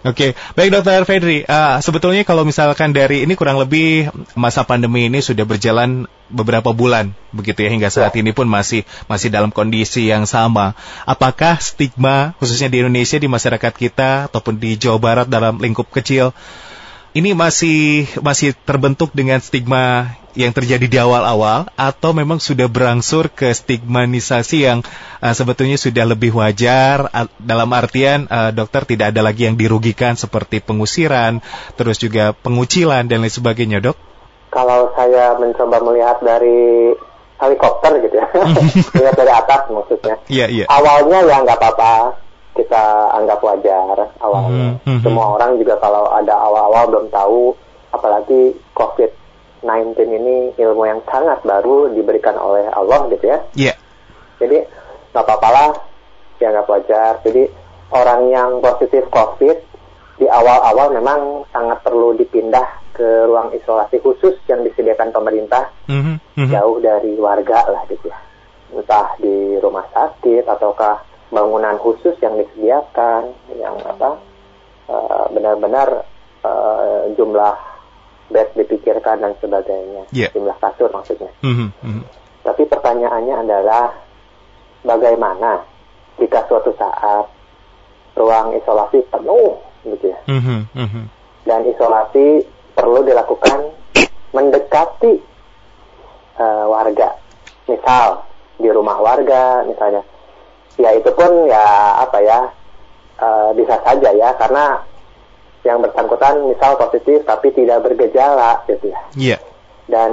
Oke, 0.03 0.35
baik 0.59 0.75
dokter 0.75 1.07
Fedri. 1.07 1.47
Uh, 1.47 1.79
sebetulnya 1.79 2.27
kalau 2.27 2.43
misalkan 2.43 2.91
dari 2.91 3.23
ini 3.23 3.39
kurang 3.39 3.63
lebih 3.63 4.11
masa 4.35 4.67
pandemi 4.67 5.07
ini 5.07 5.23
sudah 5.23 5.47
berjalan 5.47 6.11
beberapa 6.27 6.75
bulan, 6.75 7.15
begitu 7.31 7.63
ya 7.63 7.71
hingga 7.71 7.87
saat 7.87 8.11
ini 8.19 8.35
pun 8.35 8.51
masih 8.51 8.83
masih 9.07 9.31
dalam 9.31 9.55
kondisi 9.55 10.11
yang 10.11 10.27
sama. 10.27 10.75
Apakah 11.07 11.63
stigma 11.63 12.35
khususnya 12.43 12.67
di 12.67 12.83
Indonesia 12.83 13.15
di 13.15 13.31
masyarakat 13.31 13.73
kita 13.79 14.27
ataupun 14.27 14.59
di 14.59 14.75
Jawa 14.75 14.99
Barat 14.99 15.27
dalam 15.31 15.63
lingkup 15.63 15.87
kecil 15.95 16.35
ini 17.13 17.37
masih 17.37 18.09
masih 18.25 18.57
terbentuk 18.65 19.13
dengan 19.13 19.37
stigma 19.41 20.17
yang 20.33 20.53
terjadi 20.53 20.87
di 20.89 20.97
awal-awal 20.97 21.69
atau 21.77 22.17
memang 22.17 22.41
sudah 22.41 22.65
berangsur 22.65 23.29
ke 23.29 23.53
stigmanisasi 23.53 24.65
yang 24.65 24.81
uh, 25.21 25.35
sebetulnya 25.37 25.77
sudah 25.77 26.09
lebih 26.09 26.33
wajar 26.33 27.13
uh, 27.13 27.29
dalam 27.37 27.69
artian 27.77 28.25
uh, 28.33 28.49
dokter 28.49 28.89
tidak 28.89 29.13
ada 29.13 29.21
lagi 29.21 29.45
yang 29.45 29.61
dirugikan 29.61 30.17
seperti 30.17 30.65
pengusiran, 30.65 31.45
terus 31.77 32.01
juga 32.01 32.33
pengucilan 32.33 33.05
dan 33.05 33.21
lain 33.21 33.33
sebagainya, 33.33 33.85
Dok? 33.85 33.97
Kalau 34.53 34.93
saya 34.97 35.37
mencoba 35.37 35.81
melihat 35.85 36.21
dari 36.25 36.97
helikopter 37.37 38.01
gitu 38.01 38.17
ya, 38.17 38.27
melihat 38.97 39.17
dari 39.21 39.33
atas 39.37 39.61
maksudnya. 39.69 40.17
Iya, 40.33 40.47
iya. 40.49 40.65
Awalnya 40.69 41.29
ya 41.29 41.37
nggak 41.45 41.59
apa-apa, 41.61 42.22
kita 42.53 42.85
anggap 43.17 43.41
wajar 43.41 43.97
awalnya. 44.21 44.77
Mm 44.85 44.85
-hmm. 44.85 45.01
Semua 45.01 45.37
orang 45.37 45.57
juga 45.57 45.81
kalau 45.81 46.09
ada 46.13 46.37
awal-awal 46.37 46.85
belum 46.93 47.07
tahu, 47.09 47.57
apalagi 47.93 48.53
COVID-19 48.77 49.97
ini 50.21 50.37
ilmu 50.61 50.85
yang 50.85 51.01
sangat 51.09 51.41
baru 51.45 51.93
diberikan 51.93 52.37
oleh 52.37 52.69
Allah 52.73 53.09
gitu 53.09 53.25
ya. 53.25 53.39
Iya. 53.57 53.73
Yeah. 53.73 53.77
Jadi 54.43 54.57
nggak 55.13 55.25
apa-apa 55.25 55.49
lah, 55.49 55.71
dianggap 56.37 56.67
wajar. 56.69 57.13
Jadi 57.25 57.43
orang 57.93 58.21
yang 58.29 58.51
positif 58.61 59.09
COVID 59.09 59.57
di 60.21 60.27
awal-awal 60.29 60.93
memang 60.93 61.49
sangat 61.51 61.81
perlu 61.81 62.13
dipindah 62.17 62.85
ke 62.93 63.25
ruang 63.25 63.49
isolasi 63.57 63.97
khusus 64.05 64.37
yang 64.45 64.61
disediakan 64.61 65.09
pemerintah 65.09 65.73
mm 65.89 66.21
-hmm. 66.37 66.49
jauh 66.53 66.77
dari 66.85 67.17
warga 67.17 67.65
lah 67.73 67.83
gitu 67.89 68.13
ya. 68.13 68.19
Entah 68.73 69.17
di 69.17 69.57
rumah 69.61 69.85
sakit 69.93 70.45
ataukah 70.45 71.12
bangunan 71.33 71.81
khusus 71.81 72.13
yang 72.21 72.37
disediakan 72.37 73.33
yang 73.57 73.73
apa 73.89 74.21
uh, 74.93 75.25
benar-benar 75.33 76.05
uh, 76.45 77.09
jumlah 77.17 77.57
bed 78.29 78.53
dipikirkan 78.53 79.25
dan 79.25 79.33
sebagainya 79.41 80.05
yeah. 80.13 80.29
jumlah 80.37 80.55
kasur 80.61 80.93
maksudnya 80.93 81.33
mm 81.41 81.73
-hmm. 81.73 82.01
tapi 82.45 82.69
pertanyaannya 82.69 83.49
adalah 83.49 83.97
bagaimana 84.85 85.65
jika 86.21 86.45
suatu 86.47 86.77
saat 86.77 87.25
ruang 88.13 88.53
isolasi 88.61 89.01
penuh 89.09 89.57
gitu 89.89 90.13
ya 90.13 90.21
mm 90.29 90.41
-hmm. 90.77 91.05
dan 91.49 91.65
isolasi 91.65 92.45
perlu 92.77 93.01
dilakukan 93.09 93.73
mendekati 94.37 95.17
uh, 96.37 96.67
warga 96.69 97.17
misal 97.69 98.25
di 98.61 98.69
rumah 98.69 99.01
warga 99.01 99.65
misalnya 99.65 100.05
ya 100.81 100.91
itu 100.97 101.11
pun 101.13 101.49
ya 101.49 101.65
apa 102.01 102.19
ya 102.25 102.39
uh, 103.21 103.51
bisa 103.57 103.77
saja 103.85 104.11
ya 104.13 104.33
karena 104.41 104.81
yang 105.63 105.79
bersangkutan 105.79 106.43
misal 106.51 106.75
positif 106.75 107.23
tapi 107.23 107.55
tidak 107.55 107.87
bergejala 107.87 108.67
gitu 108.67 108.91
ya. 108.91 109.01
Iya. 109.15 109.29
Yeah. 109.37 109.41
Dan 109.87 110.11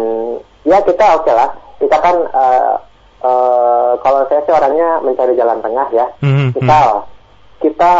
ya 0.65 0.77
kita 0.85 1.05
oke 1.17 1.25
okay 1.25 1.33
lah. 1.33 1.49
Kita 1.79 1.97
kan 1.97 2.15
uh, 2.29 2.75
uh, 3.23 3.91
kalau 4.03 4.27
saya 4.29 4.45
sih 4.45 4.53
orangnya 4.53 5.01
mencari 5.01 5.33
jalan 5.33 5.59
tengah 5.63 5.87
ya. 5.89 6.05
Mm-hmm. 6.21 6.47
Misal 6.59 7.09
kita 7.59 7.93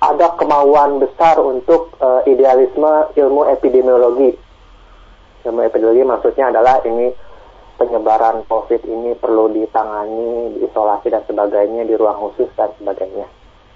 ada 0.00 0.26
kemauan 0.40 0.96
besar 1.04 1.36
untuk 1.36 1.92
uh, 2.00 2.24
idealisme 2.24 3.12
ilmu 3.12 3.44
epidemiologi. 3.52 4.32
Ilmu 5.44 5.60
epidemiologi 5.60 6.04
maksudnya 6.08 6.48
adalah 6.48 6.80
ini 6.88 7.12
penyebaran 7.80 8.44
COVID 8.44 8.84
ini 8.84 9.16
perlu 9.16 9.48
ditangani, 9.56 10.60
diisolasi 10.60 11.08
dan 11.08 11.24
sebagainya 11.24 11.88
di 11.88 11.96
ruang 11.96 12.28
khusus 12.28 12.52
dan 12.52 12.68
sebagainya. 12.76 13.24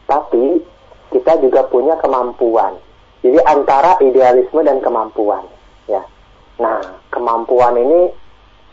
Tapi 0.04 0.60
kita 1.08 1.40
juga 1.40 1.64
punya 1.64 1.96
kemampuan. 1.96 2.76
Jadi 3.24 3.40
antara 3.48 3.96
idealisme 4.04 4.60
dan 4.60 4.84
kemampuan, 4.84 5.48
ya. 5.88 6.04
Nah, 6.60 6.84
kemampuan 7.08 7.80
ini 7.80 8.12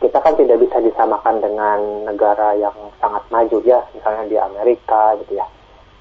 kita 0.04 0.20
kan 0.20 0.36
tidak 0.36 0.60
bisa 0.60 0.76
disamakan 0.84 1.40
dengan 1.40 2.04
negara 2.04 2.52
yang 2.60 2.76
sangat 3.00 3.24
maju 3.32 3.56
ya, 3.64 3.80
misalnya 3.96 4.28
di 4.28 4.36
Amerika 4.36 5.16
gitu 5.24 5.40
ya. 5.40 5.48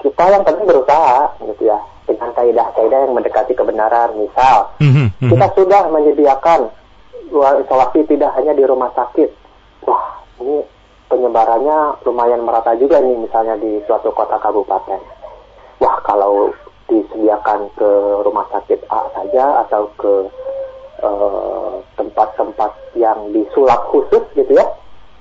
Kita 0.03 0.27
yang 0.27 0.43
penting 0.43 0.67
berusaha 0.67 1.39
gitu 1.47 1.71
ya, 1.71 1.79
dengan 2.03 2.35
kaidah-kaidah 2.35 2.99
yang 3.07 3.15
mendekati 3.15 3.55
kebenaran. 3.55 4.11
Misal, 4.19 4.75
mm 4.83 4.91
-hmm. 4.91 5.29
kita 5.31 5.47
sudah 5.55 5.87
menyediakan 5.87 6.80
isolasi 7.31 8.03
tidak 8.05 8.35
hanya 8.35 8.51
di 8.51 8.63
rumah 8.67 8.91
sakit. 8.91 9.29
Wah, 9.87 10.21
ini 10.43 10.61
penyebarannya 11.07 12.03
lumayan 12.03 12.43
merata 12.43 12.75
juga 12.75 12.99
nih 12.99 13.15
misalnya 13.15 13.55
di 13.57 13.79
suatu 13.87 14.11
kota 14.11 14.35
kabupaten. 14.37 14.99
Wah, 15.81 15.97
kalau 16.05 16.51
disediakan 16.91 17.71
ke 17.79 17.91
rumah 18.27 18.43
sakit 18.51 18.83
A 18.91 19.07
saja 19.15 19.63
atau 19.63 19.87
ke 19.95 20.13
tempat-tempat 21.97 22.71
uh, 22.71 22.93
yang 22.93 23.33
disulap 23.33 23.89
khusus 23.89 24.21
gitu 24.37 24.53
ya 24.53 24.65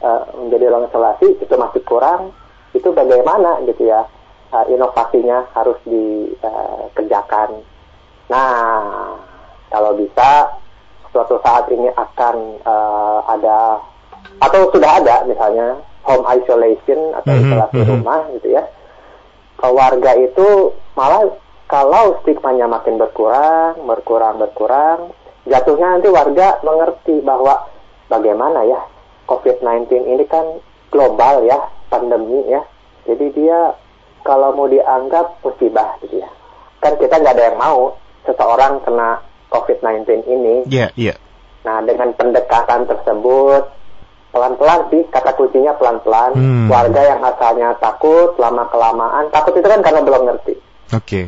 uh, 0.05 0.29
menjadi 0.37 0.69
ruang 0.69 0.85
isolasi 0.93 1.40
itu 1.40 1.55
masih 1.57 1.81
kurang 1.88 2.37
itu 2.76 2.93
bagaimana 2.93 3.64
gitu 3.64 3.88
ya 3.88 4.05
uh, 4.52 4.64
inovasinya 4.69 5.49
harus 5.57 5.81
dikerjakan 5.88 7.64
nah 8.29 9.17
kalau 9.73 9.97
bisa 9.97 10.60
suatu 11.11 11.43
saat 11.43 11.67
ini 11.71 11.90
akan 11.95 12.37
uh, 12.64 13.21
ada 13.26 13.83
atau 14.40 14.71
sudah 14.71 15.00
ada 15.02 15.26
misalnya 15.26 15.76
home 16.07 16.25
isolation 16.33 17.12
atau 17.19 17.33
mm-hmm, 17.35 17.50
isolasi 17.50 17.76
mm 17.76 17.83
-hmm. 17.85 17.93
rumah 18.00 18.21
gitu 18.38 18.49
ya. 18.57 18.64
Warga 19.61 20.17
itu 20.17 20.73
malah 20.97 21.29
kalau 21.69 22.17
stigmanya 22.25 22.64
makin 22.64 22.97
berkurang 22.97 23.76
berkurang 23.85 24.40
berkurang 24.40 25.12
jatuhnya 25.45 26.00
nanti 26.00 26.09
warga 26.09 26.59
mengerti 26.64 27.21
bahwa 27.21 27.69
bagaimana 28.09 28.64
ya 28.64 28.81
COVID-19 29.29 29.87
ini 30.11 30.25
kan 30.26 30.59
global 30.90 31.47
ya 31.47 31.61
pandemi 31.93 32.49
ya. 32.50 32.64
Jadi 33.07 33.33
dia 33.37 33.76
kalau 34.26 34.52
mau 34.52 34.67
dianggap 34.67 35.40
musibah 35.45 35.97
gitu 36.05 36.21
ya. 36.21 36.31
Kan 36.81 36.97
kita 36.97 37.21
nggak 37.21 37.35
ada 37.37 37.45
yang 37.52 37.59
mau 37.61 37.95
seseorang 38.26 38.83
kena 38.85 39.23
COVID-19 39.50 40.25
ini. 40.30 40.54
Iya, 40.71 40.88
yeah, 40.88 40.90
iya. 40.97 41.07
Yeah. 41.14 41.16
Nah, 41.61 41.85
dengan 41.85 42.16
pendekatan 42.16 42.88
tersebut, 42.88 43.62
pelan-pelan 44.33 44.80
sih, 44.88 45.02
kata 45.11 45.37
kuncinya 45.37 45.76
pelan-pelan. 45.76 46.33
Hmm. 46.38 46.66
Warga 46.71 47.02
yang 47.04 47.21
asalnya 47.21 47.76
takut, 47.83 48.38
lama-kelamaan, 48.40 49.28
takut 49.35 49.59
itu 49.59 49.66
kan 49.66 49.83
karena 49.85 50.00
belum 50.00 50.23
ngerti. 50.30 50.54
Oke. 50.95 51.04
Okay. 51.04 51.26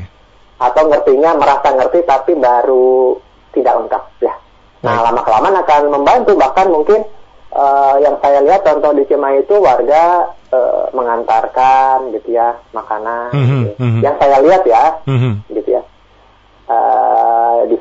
Atau 0.63 0.87
ngertinya 0.87 1.35
merasa 1.37 1.75
ngerti 1.75 2.07
tapi 2.07 2.39
baru 2.39 3.19
tidak 3.53 3.75
lengkap 3.83 4.03
ya. 4.23 4.35
Nah, 4.83 4.99
lama-kelamaan 5.11 5.63
akan 5.63 5.83
membantu, 5.95 6.35
bahkan 6.35 6.67
mungkin 6.71 7.07
uh, 7.55 7.97
yang 8.03 8.19
saya 8.19 8.43
lihat 8.43 8.67
contoh 8.67 8.91
di 8.97 9.07
Cimahi 9.07 9.47
itu 9.47 9.55
warga 9.63 10.33
uh, 10.51 10.91
mengantarkan 10.91 12.11
gitu 12.19 12.35
ya 12.35 12.57
makanan. 12.75 13.31
Mm 13.31 13.45
-hmm, 13.47 13.61
gitu. 13.63 13.79
mm 13.79 13.91
-hmm. 13.91 14.01
Yang 14.03 14.17
saya 14.19 14.37
lihat 14.43 14.63
ya, 14.67 14.85
mm 15.07 15.19
-hmm. 15.19 15.33
gitu 15.55 15.62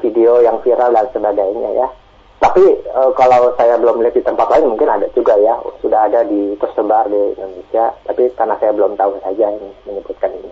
video 0.01 0.41
yang 0.41 0.57
viral 0.65 0.91
dan 0.91 1.07
sebagainya 1.13 1.69
ya. 1.77 1.87
Tapi 2.41 2.63
uh, 2.89 3.13
kalau 3.13 3.53
saya 3.53 3.77
belum 3.77 4.01
lihat 4.01 4.17
di 4.17 4.25
tempat 4.25 4.49
lain 4.49 4.73
mungkin 4.73 4.89
ada 4.89 5.05
juga 5.13 5.37
ya, 5.37 5.61
sudah 5.77 6.09
ada 6.09 6.25
di 6.25 6.57
tersebar 6.57 7.05
di 7.05 7.37
Indonesia. 7.37 7.93
Tapi 8.01 8.33
karena 8.33 8.57
saya 8.57 8.73
belum 8.73 8.97
tahu 8.97 9.21
saja 9.21 9.45
ini 9.53 9.69
menyebutkan 9.85 10.33
ini. 10.33 10.51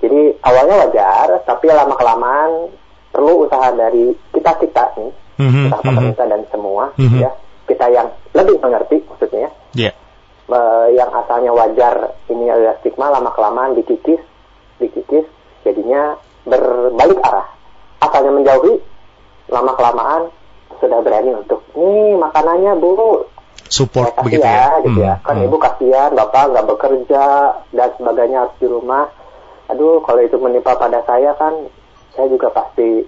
Jadi 0.00 0.20
awalnya 0.40 0.88
wajar, 0.88 1.28
tapi 1.44 1.68
lama 1.68 1.92
kelamaan 1.92 2.72
perlu 3.12 3.44
usaha 3.44 3.68
dari 3.76 4.16
kita 4.32 4.52
kita 4.60 4.84
nih, 4.96 5.12
mm-hmm, 5.40 5.64
usaha 5.68 5.80
mhm. 5.80 5.88
pemerintah 5.88 6.26
dan 6.28 6.42
semua 6.52 6.84
mm-hmm. 6.96 7.20
ya, 7.20 7.30
kita 7.68 7.86
yang 7.92 8.08
lebih 8.32 8.56
mengerti 8.60 8.96
maksudnya. 9.04 9.48
Yeah. 9.76 9.92
Uh, 10.46 10.88
yang 10.94 11.10
asalnya 11.10 11.50
wajar 11.50 12.16
ini 12.30 12.46
adalah 12.46 12.78
stigma 12.80 13.12
lama 13.12 13.34
kelamaan 13.34 13.74
dikikis, 13.76 14.22
dikikis, 14.78 15.26
jadinya 15.66 16.14
berbalik 16.46 17.18
arah 17.26 17.55
asalnya 18.02 18.32
menjauhi 18.32 18.74
lama 19.48 19.72
kelamaan 19.78 20.22
sudah 20.80 20.98
berani 21.00 21.32
untuk 21.32 21.62
nih 21.72 22.18
makanannya 22.20 22.76
bu 22.76 23.24
support 23.66 24.14
begitu 24.22 24.46
ya, 24.46 24.78
gitu 24.84 25.00
ya. 25.02 25.14
hmm, 25.18 25.22
ya 25.22 25.26
kan 25.26 25.34
hmm. 25.38 25.46
ibu 25.48 25.56
kasihan 25.58 26.10
bapak 26.14 26.54
nggak 26.54 26.66
bekerja 26.70 27.24
dan 27.74 27.88
sebagainya 27.98 28.38
harus 28.46 28.56
di 28.62 28.66
rumah 28.70 29.10
aduh 29.66 29.98
kalau 30.06 30.22
itu 30.22 30.38
menimpa 30.38 30.78
pada 30.78 31.02
saya 31.02 31.34
kan 31.34 31.66
saya 32.14 32.30
juga 32.30 32.54
pasti 32.54 33.02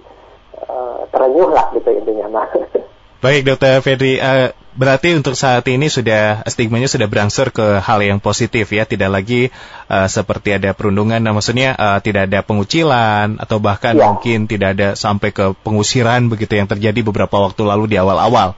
uh, 0.67 1.07
terenyuh 1.07 1.49
lah 1.49 1.71
gitu 1.71 1.89
intinya 1.95 2.27
mah 2.27 2.47
baik 3.19 3.47
dokter 3.47 3.83
Fedri 3.83 4.17
uh, 4.19 4.51
Berarti 4.79 5.11
untuk 5.11 5.35
saat 5.35 5.67
ini 5.67 5.91
sudah 5.91 6.45
stigmanya 6.47 6.87
sudah 6.87 7.03
berangsur 7.11 7.51
ke 7.51 7.83
hal 7.83 7.99
yang 7.99 8.23
positif 8.23 8.71
ya, 8.71 8.87
tidak 8.87 9.11
lagi 9.11 9.51
uh, 9.91 10.07
seperti 10.07 10.55
ada 10.55 10.71
perundungan, 10.71 11.19
nah, 11.19 11.35
maksudnya 11.35 11.75
uh, 11.75 11.99
tidak 11.99 12.31
ada 12.31 12.45
pengucilan 12.47 13.43
atau 13.43 13.59
bahkan 13.59 13.91
ya. 13.91 14.07
mungkin 14.07 14.47
tidak 14.47 14.79
ada 14.79 14.87
sampai 14.95 15.35
ke 15.35 15.51
pengusiran 15.67 16.31
begitu 16.31 16.55
yang 16.55 16.71
terjadi 16.71 17.01
beberapa 17.03 17.43
waktu 17.43 17.59
lalu 17.67 17.91
di 17.91 17.99
awal-awal. 17.99 18.55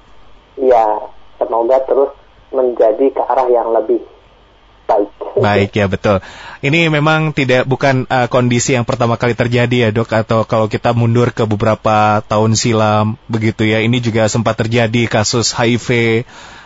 Iya, 0.62 1.10
semoga 1.41 1.82
terus 1.89 2.13
menjadi 2.53 3.06
ke 3.18 3.22
arah 3.25 3.50
yang 3.50 3.74
lebih 3.74 4.06
baik. 4.91 5.10
Baik 5.41 5.71
ya 5.74 5.86
betul. 5.88 6.17
Ini 6.62 6.91
memang 6.91 7.31
tidak 7.31 7.65
bukan 7.65 8.05
uh, 8.05 8.27
kondisi 8.27 8.75
yang 8.75 8.86
pertama 8.86 9.15
kali 9.15 9.33
terjadi 9.33 9.88
ya 9.88 9.89
dok 9.89 10.12
atau 10.12 10.43
kalau 10.43 10.67
kita 10.67 10.91
mundur 10.91 11.31
ke 11.31 11.48
beberapa 11.48 12.21
tahun 12.27 12.53
silam 12.53 13.15
begitu 13.31 13.65
ya. 13.65 13.79
Ini 13.81 13.98
juga 14.03 14.27
sempat 14.27 14.60
terjadi 14.60 15.07
kasus 15.07 15.55
HIV 15.55 16.21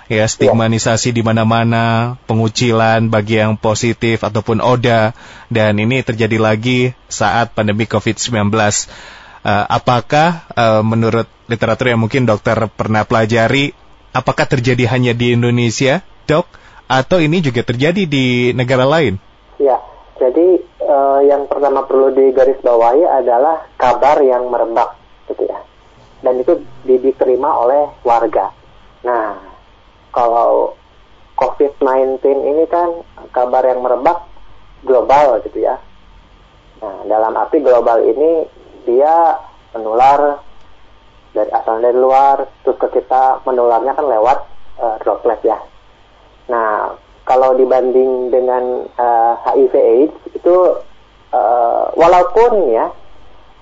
ya 0.05 0.25
stigmanisasi 0.25 1.13
di 1.13 1.25
mana-mana, 1.25 2.17
pengucilan 2.29 3.09
bagi 3.09 3.41
yang 3.41 3.57
positif 3.57 4.21
ataupun 4.21 4.61
ODA 4.61 5.17
dan 5.49 5.77
ini 5.81 6.01
terjadi 6.05 6.37
lagi 6.37 6.93
saat 7.09 7.53
pandemi 7.53 7.89
COVID-19. 7.89 8.53
Uh, 9.45 9.65
apakah 9.69 10.41
uh, 10.57 10.81
menurut 10.81 11.29
literatur 11.45 11.93
yang 11.93 12.01
mungkin 12.01 12.25
dokter 12.25 12.57
pernah 12.73 13.05
pelajari, 13.05 13.77
apakah 14.09 14.49
terjadi 14.49 14.89
hanya 14.89 15.13
di 15.13 15.37
Indonesia, 15.37 16.01
dok? 16.25 16.64
Atau 16.85 17.17
ini 17.17 17.41
juga 17.41 17.65
terjadi 17.65 18.05
di 18.05 18.53
negara 18.53 18.85
lain? 18.85 19.17
Ya, 19.57 19.81
jadi 20.21 20.61
uh, 20.85 21.19
yang 21.25 21.49
pertama 21.49 21.85
perlu 21.89 22.13
digarisbawahi 22.13 23.03
adalah 23.03 23.65
kabar 23.77 24.21
yang 24.21 24.45
merebak, 24.49 24.93
gitu 25.31 25.49
ya. 25.49 25.59
Dan 26.21 26.41
itu 26.41 26.61
diterima 26.85 27.57
oleh 27.65 27.89
warga. 28.05 28.53
Nah, 29.05 29.37
kalau 30.13 30.77
COVID-19 31.37 32.21
ini 32.23 32.63
kan 32.69 33.01
kabar 33.33 33.65
yang 33.65 33.81
merebak 33.81 34.25
global, 34.85 35.41
gitu 35.41 35.65
ya. 35.65 35.81
Nah, 36.81 37.01
dalam 37.09 37.33
arti 37.33 37.61
global 37.65 38.05
ini 38.05 38.45
dia 38.85 39.41
menular 39.73 40.39
dari 41.33 41.51
asal 41.51 41.81
dari 41.81 41.97
luar, 41.97 42.45
terus 42.61 42.77
ke 42.77 43.01
kita 43.01 43.41
menularnya 43.43 43.91
kan 43.97 44.05
lewat 44.05 44.37
uh, 44.79 44.95
droplet 45.01 45.41
ya 45.43 45.59
Nah, 46.45 46.93
kalau 47.25 47.57
dibanding 47.57 48.29
dengan 48.29 48.85
uh, 49.01 49.33
eh, 49.33 49.65
HIV/AIDS 49.65 50.37
itu 50.37 50.55
uh, 51.33 51.85
walaupun 51.97 52.69
ya 52.69 52.85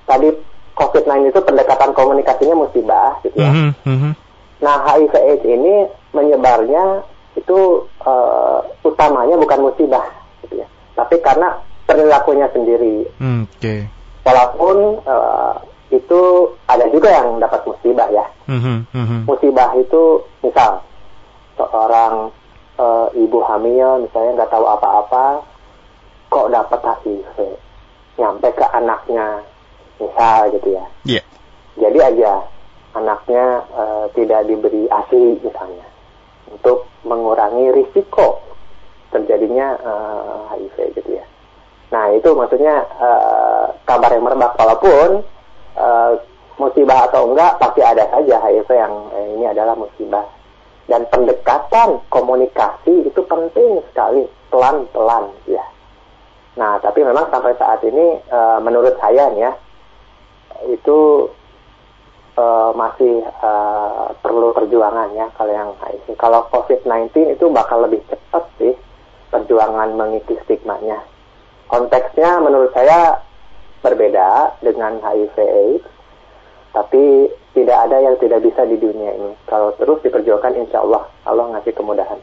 tadi 0.04 0.36
COVID-19 0.76 1.32
itu 1.32 1.42
pendekatan 1.48 1.96
komunikasinya 1.96 2.60
musibah 2.60 3.24
gitu 3.24 3.40
ya. 3.40 3.52
Mm 3.52 3.72
-hmm. 3.88 4.14
Nah, 4.60 4.76
HIV/AIDS 4.84 5.48
ini 5.48 5.88
menyebarnya 6.12 7.08
itu 7.40 7.88
uh, 8.04 8.60
utamanya 8.84 9.40
bukan 9.40 9.60
musibah 9.64 10.06
gitu 10.44 10.60
ya, 10.60 10.68
tapi 11.00 11.18
karena 11.24 11.56
perilakunya 11.88 12.52
sendiri. 12.52 13.08
Mm, 13.18 13.48
Oke. 13.48 13.58
Okay. 13.60 13.80
Walaupun 14.24 15.04
uh, 15.04 15.56
itu 15.92 16.22
ada 16.68 16.86
juga 16.92 17.12
yang 17.12 17.40
dapat 17.40 17.64
musibah 17.64 18.08
ya. 18.12 18.26
Mm 18.52 18.60
-hmm. 18.92 19.20
Musibah 19.24 19.72
itu 19.80 20.20
misal 20.44 20.84
seorang 21.56 22.34
uh, 22.84 23.08
ibu 23.16 23.40
hamil 23.48 24.04
misalnya 24.04 24.44
nggak 24.44 24.52
tahu 24.52 24.66
apa-apa 24.68 25.48
kok 26.28 26.50
dapat 26.52 26.80
HIV 26.84 27.38
nyampe 28.20 28.48
ke 28.52 28.66
anaknya 28.76 29.42
misal 29.98 30.52
gitu 30.52 30.70
ya. 30.76 30.86
Yeah. 31.08 31.26
jadi 31.80 32.00
aja 32.14 32.32
anaknya 32.94 33.64
uh, 33.74 34.06
tidak 34.14 34.46
diberi 34.46 34.86
ASI 34.92 35.40
misalnya 35.42 35.88
untuk 36.52 36.86
mengurangi 37.08 37.74
risiko 37.74 38.44
terjadinya 39.10 39.78
uh, 39.82 40.54
HIV 40.54 40.78
gitu 40.98 41.10
ya. 41.18 41.26
Nah 41.94 42.10
itu 42.14 42.30
maksudnya 42.34 42.86
uh, 42.98 43.70
kabar 43.86 44.10
yang 44.10 44.26
merebak. 44.26 44.58
Walaupun 44.58 45.22
uh, 45.78 46.12
musibah 46.58 47.10
atau 47.10 47.30
enggak 47.34 47.58
pasti 47.62 47.82
ada 47.82 48.06
saja 48.10 48.36
HIV 48.42 48.70
yang 48.74 48.94
eh, 49.14 49.28
ini 49.38 49.46
adalah 49.50 49.74
musibah 49.74 50.26
dan 50.88 51.08
pendekatan 51.08 52.04
komunikasi 52.12 53.08
itu 53.08 53.22
penting 53.24 53.80
sekali 53.92 54.28
pelan-pelan 54.52 55.32
ya. 55.48 55.64
Nah, 56.60 56.78
tapi 56.84 57.02
memang 57.02 57.32
sampai 57.34 57.56
saat 57.58 57.82
ini 57.82 58.20
e, 58.20 58.40
menurut 58.62 58.94
saya 59.00 59.32
ya 59.34 59.52
itu 60.70 61.30
e, 62.38 62.46
masih 62.78 63.26
e, 63.26 63.52
perlu 64.22 64.54
perjuangan 64.54 65.10
ya 65.18 65.28
kalau 65.40 65.54
yang. 65.54 65.72
Kalau 66.14 66.48
COVID-19 66.56 67.36
itu 67.36 67.46
bakal 67.52 67.84
lebih 67.84 68.00
cepat 68.08 68.48
sih 68.56 68.72
perjuangan 69.34 69.98
mengikis 69.98 70.40
stigmanya. 70.46 71.04
Konteksnya 71.68 72.38
menurut 72.40 72.72
saya 72.72 73.18
berbeda 73.82 74.62
dengan 74.64 75.04
HIV 75.04 75.36
AIDS, 75.36 75.90
tapi 76.72 77.28
tidak 77.54 77.78
ada 77.90 77.98
yang 78.02 78.16
tidak 78.18 78.42
bisa 78.42 78.66
di 78.66 78.78
dunia 78.82 79.14
ini. 79.14 79.32
Kalau 79.46 79.74
terus 79.78 80.02
diperjuangkan, 80.02 80.58
insya 80.58 80.82
Allah 80.82 81.08
Allah 81.24 81.54
ngasih 81.58 81.74
kemudahan. 81.78 82.20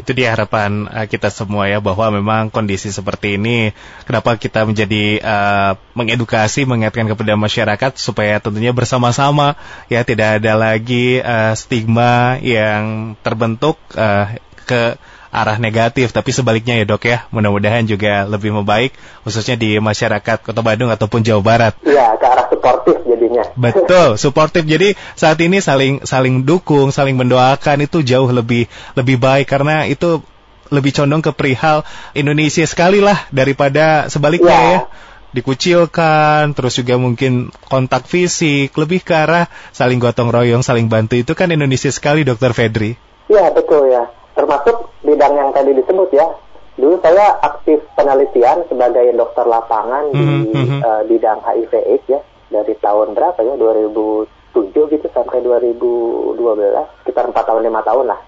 Itu 0.00 0.16
dia 0.16 0.32
harapan 0.32 0.88
uh, 0.88 1.04
kita 1.04 1.28
semua 1.28 1.68
ya 1.68 1.76
bahwa 1.78 2.08
memang 2.08 2.48
kondisi 2.48 2.88
seperti 2.88 3.36
ini, 3.36 3.76
kenapa 4.08 4.34
kita 4.40 4.64
menjadi 4.64 5.20
uh, 5.20 5.72
mengedukasi, 5.92 6.64
mengingatkan 6.64 7.04
kepada 7.04 7.36
masyarakat 7.36 7.92
supaya 8.00 8.40
tentunya 8.40 8.72
bersama-sama 8.72 9.60
ya 9.92 10.00
tidak 10.00 10.40
ada 10.40 10.56
lagi 10.56 11.20
uh, 11.20 11.52
stigma 11.52 12.40
yang 12.40 13.12
terbentuk 13.20 13.76
uh, 13.92 14.40
ke 14.64 14.96
arah 15.30 15.62
negatif, 15.62 16.10
tapi 16.10 16.34
sebaliknya 16.34 16.74
ya 16.82 16.84
dok 16.84 17.06
ya, 17.06 17.24
mudah-mudahan 17.30 17.86
juga 17.86 18.26
lebih 18.26 18.50
membaik, 18.50 18.90
khususnya 19.22 19.54
di 19.54 19.78
masyarakat 19.78 20.42
Kota 20.42 20.60
Bandung 20.60 20.90
ataupun 20.90 21.22
Jawa 21.22 21.42
Barat. 21.42 21.74
Iya, 21.86 22.18
ke 22.18 22.26
arah 22.26 22.46
suportif 22.50 22.96
jadinya. 23.06 23.46
Betul, 23.54 24.16
suportif. 24.22 24.66
Jadi 24.66 24.98
saat 25.14 25.38
ini 25.38 25.62
saling 25.62 26.02
saling 26.02 26.42
dukung, 26.42 26.90
saling 26.90 27.14
mendoakan 27.14 27.86
itu 27.86 28.02
jauh 28.02 28.26
lebih 28.28 28.66
lebih 28.98 29.16
baik 29.22 29.46
karena 29.46 29.86
itu 29.86 30.18
lebih 30.70 30.94
condong 30.94 31.22
ke 31.22 31.30
perihal 31.34 31.82
Indonesia 32.14 32.62
sekali 32.62 33.02
lah 33.02 33.26
daripada 33.30 34.06
sebaliknya 34.10 34.58
ya. 34.58 34.70
ya 34.70 34.80
dikucilkan, 35.30 36.58
terus 36.58 36.74
juga 36.74 36.98
mungkin 36.98 37.54
kontak 37.70 38.10
fisik, 38.10 38.74
lebih 38.74 38.98
ke 39.06 39.14
arah 39.14 39.46
saling 39.70 40.02
gotong 40.02 40.34
royong, 40.34 40.66
saling 40.66 40.90
bantu 40.90 41.22
itu 41.22 41.38
kan 41.38 41.54
Indonesia 41.54 41.86
sekali, 41.86 42.26
Dokter 42.26 42.50
Fedri. 42.50 42.98
Iya 43.30 43.54
betul 43.54 43.94
ya 43.94 44.10
termasuk 44.34 44.89
bidang 45.20 45.36
yang 45.36 45.52
tadi 45.52 45.76
disebut 45.76 46.08
ya. 46.16 46.24
Dulu 46.80 46.96
saya 47.04 47.36
aktif 47.44 47.84
penelitian 47.92 48.64
sebagai 48.72 49.12
dokter 49.12 49.44
lapangan 49.44 50.08
mm 50.08 50.16
-hmm. 50.16 50.42
di 50.48 50.60
uh, 50.80 51.02
bidang 51.04 51.44
HIV 51.44 51.72
AIDS 51.76 52.08
ya 52.08 52.20
dari 52.48 52.72
tahun 52.80 53.12
berapa 53.12 53.36
ya 53.44 53.52
2007 53.60 54.72
gitu 54.72 55.06
sampai 55.12 55.44
2012 55.44 56.40
sekitar 57.04 57.28
4 57.28 57.36
tahun 57.36 57.68
5 57.68 57.84
tahun 57.84 58.06
lah. 58.08 58.20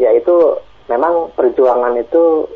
Yaitu 0.00 0.56
memang 0.88 1.36
perjuangan 1.36 2.00
itu 2.00 2.48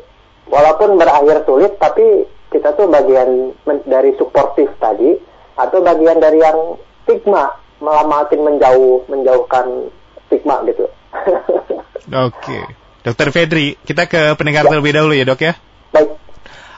walaupun 0.49 0.97
berakhir 0.97 1.45
sulit 1.45 1.77
tapi 1.77 2.25
kita 2.49 2.73
tuh 2.73 2.89
bagian 2.89 3.53
dari 3.85 4.17
suportif 4.17 4.73
tadi 4.81 5.13
atau 5.53 5.85
bagian 5.85 6.17
dari 6.17 6.41
yang 6.41 6.81
stigma 7.05 7.53
malah 7.77 8.09
makin 8.09 8.41
menjauh 8.41 9.05
menjauhkan 9.05 9.85
stigma 10.25 10.65
gitu. 10.65 10.89
Oke. 12.09 12.41
Okay. 12.41 12.65
Dokter 13.03 13.27
Fedri, 13.35 13.75
kita 13.83 14.07
ke 14.07 14.31
pendengar 14.39 14.63
ya. 14.63 14.69
terlebih 14.71 14.95
dahulu 14.95 15.11
ya 15.11 15.27
dok 15.27 15.43
ya. 15.43 15.53
Baik. 15.91 16.15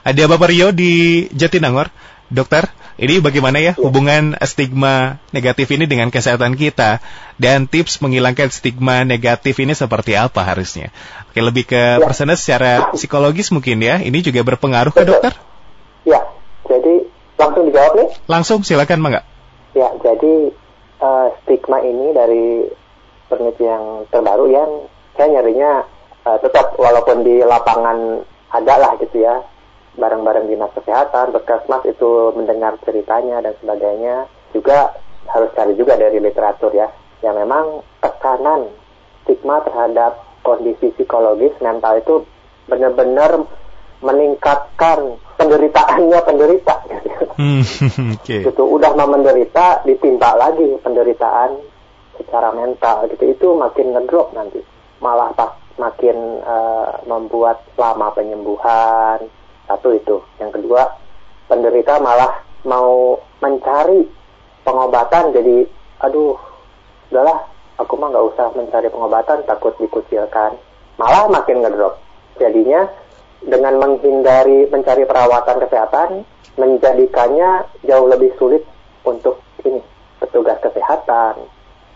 Ada 0.02 0.22
Bapak 0.26 0.50
Rio 0.50 0.74
di 0.74 1.26
Jatinangor. 1.30 1.90
Dokter, 2.26 2.66
ini 2.98 3.22
bagaimana 3.22 3.62
ya, 3.62 3.78
ya 3.78 3.78
hubungan 3.78 4.34
stigma 4.42 5.22
negatif 5.30 5.70
ini 5.70 5.86
dengan 5.86 6.10
kesehatan 6.10 6.58
kita 6.58 6.98
dan 7.38 7.70
tips 7.70 8.02
menghilangkan 8.02 8.50
stigma 8.50 9.06
negatif 9.06 9.62
ini 9.62 9.78
seperti 9.78 10.18
apa 10.18 10.42
harusnya? 10.42 10.90
Oke, 11.30 11.38
lebih 11.38 11.70
ke 11.70 11.78
ya. 11.78 12.02
personal 12.02 12.34
secara 12.34 12.90
psikologis 12.98 13.54
mungkin 13.54 13.78
ya. 13.78 14.02
Ini 14.02 14.26
juga 14.26 14.42
berpengaruh 14.42 14.90
ke 14.90 15.06
dokter? 15.06 15.38
Ya, 16.02 16.18
jadi 16.66 17.06
langsung 17.38 17.62
dijawab 17.70 17.92
nih? 17.94 18.08
Langsung, 18.26 18.58
silakan 18.66 18.98
Mangga. 18.98 19.22
Ya, 19.78 19.94
jadi 20.02 20.50
uh, 20.98 21.26
stigma 21.46 21.78
ini 21.86 22.10
dari 22.10 22.66
penelitian 23.30 23.70
yang 23.70 23.84
terbaru 24.10 24.50
yang 24.50 24.70
saya 25.14 25.28
nyarinya 25.30 25.86
uh, 26.26 26.38
tetap 26.42 26.74
walaupun 26.74 27.22
di 27.22 27.40
lapangan 27.46 28.26
ada 28.50 28.74
lah 28.76 28.92
gitu 28.98 29.22
ya. 29.22 29.38
Bareng-bareng 29.96 30.52
dinas 30.52 30.68
kesehatan, 30.76 31.32
puskesmas 31.32 31.80
itu 31.88 32.34
mendengar 32.36 32.76
ceritanya 32.84 33.40
dan 33.40 33.54
sebagainya. 33.62 34.28
Juga 34.52 34.92
harus 35.30 35.48
cari 35.56 35.72
juga 35.78 35.96
dari 35.96 36.20
literatur 36.20 36.74
ya. 36.74 36.90
Yang 37.24 37.46
memang 37.46 37.80
tekanan 38.04 38.68
stigma 39.24 39.64
terhadap 39.64 40.20
kondisi 40.44 40.92
psikologis 40.92 41.56
mental 41.64 41.96
itu 41.96 42.14
benar-benar 42.68 43.40
meningkatkan 44.04 45.16
penderitaannya 45.40 46.18
penderita. 46.28 46.74
Gitu. 46.84 47.24
Hmm, 47.40 47.62
okay. 48.20 48.44
Gitu 48.44 48.62
udah 48.62 48.92
mau 48.92 49.08
menderita 49.08 49.80
ditimpa 49.88 50.36
lagi 50.36 50.76
penderitaan 50.84 51.56
secara 52.20 52.52
mental 52.52 53.08
gitu. 53.08 53.32
Itu 53.32 53.56
makin 53.56 53.96
ngedrop 53.96 54.36
nanti. 54.36 54.60
Malah 55.00 55.32
pas 55.32 55.56
makin 55.76 56.40
uh, 56.42 57.00
membuat 57.04 57.62
lama 57.76 58.12
penyembuhan. 58.12 59.24
Satu 59.66 59.92
itu. 59.92 60.22
Yang 60.40 60.60
kedua 60.60 60.82
penderita 61.46 62.00
malah 62.00 62.42
mau 62.64 63.20
mencari 63.40 64.04
pengobatan. 64.64 65.32
Jadi 65.36 65.56
aduh 66.02 66.36
udahlah 67.12 67.38
aku 67.80 67.92
mah 67.96 68.08
nggak 68.12 68.26
usah 68.34 68.46
mencari 68.56 68.88
pengobatan 68.88 69.44
takut 69.44 69.76
dikucilkan. 69.80 70.56
Malah 70.96 71.28
makin 71.28 71.60
ngedrop. 71.62 72.00
Jadinya 72.36 72.88
dengan 73.44 73.76
menghindari 73.80 74.68
mencari 74.72 75.04
perawatan 75.04 75.56
kesehatan 75.60 76.10
menjadikannya 76.56 77.68
jauh 77.84 78.08
lebih 78.08 78.32
sulit 78.40 78.64
untuk 79.04 79.44
ini 79.60 79.80
petugas 80.16 80.56
kesehatan, 80.64 81.44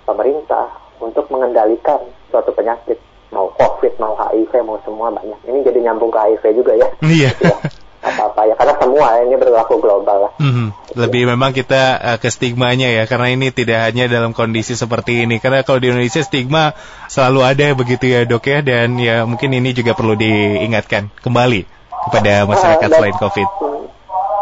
pemerintah 0.05 0.69
untuk 1.01 1.27
mengendalikan 1.33 2.05
suatu 2.29 2.53
penyakit 2.53 3.01
mau 3.31 3.47
COVID, 3.55 3.99
mau 3.99 4.14
HIV, 4.19 4.53
mau 4.62 4.79
semua 4.83 5.11
banyak. 5.11 5.38
Ini 5.47 5.59
jadi 5.62 5.79
nyambung 5.87 6.11
ke 6.11 6.19
HIV 6.19 6.45
juga 6.59 6.73
ya. 6.75 6.87
Iya. 7.07 7.31
Ya, 7.38 7.55
apa-apa 8.01 8.49
ya, 8.49 8.57
karena 8.57 8.75
semua 8.81 9.12
ini 9.21 9.37
berlaku 9.37 9.77
global 9.77 10.25
lah. 10.25 10.33
Mhm. 10.40 10.97
Lebih 10.97 11.29
memang 11.37 11.53
kita 11.53 12.01
uh, 12.01 12.16
ke 12.16 12.33
stigmanya 12.33 12.88
ya, 12.88 13.05
karena 13.05 13.29
ini 13.29 13.53
tidak 13.53 13.85
hanya 13.85 14.09
dalam 14.09 14.33
kondisi 14.33 14.73
seperti 14.73 15.29
ini. 15.29 15.37
Karena 15.37 15.61
kalau 15.69 15.85
di 15.85 15.93
Indonesia 15.93 16.25
stigma 16.25 16.73
selalu 17.12 17.45
ada 17.45 17.66
begitu 17.77 18.09
ya 18.09 18.25
dok 18.25 18.49
ya, 18.49 18.64
dan 18.64 18.97
ya 18.97 19.29
mungkin 19.29 19.53
ini 19.53 19.77
juga 19.77 19.93
perlu 19.93 20.16
diingatkan 20.16 21.12
kembali 21.21 21.69
kepada 22.09 22.49
masyarakat 22.49 22.88
Ah, 22.88 22.88
dan- 22.88 22.99
selain 23.05 23.16
COVID. 23.21 23.49
Hmm. 23.61 23.85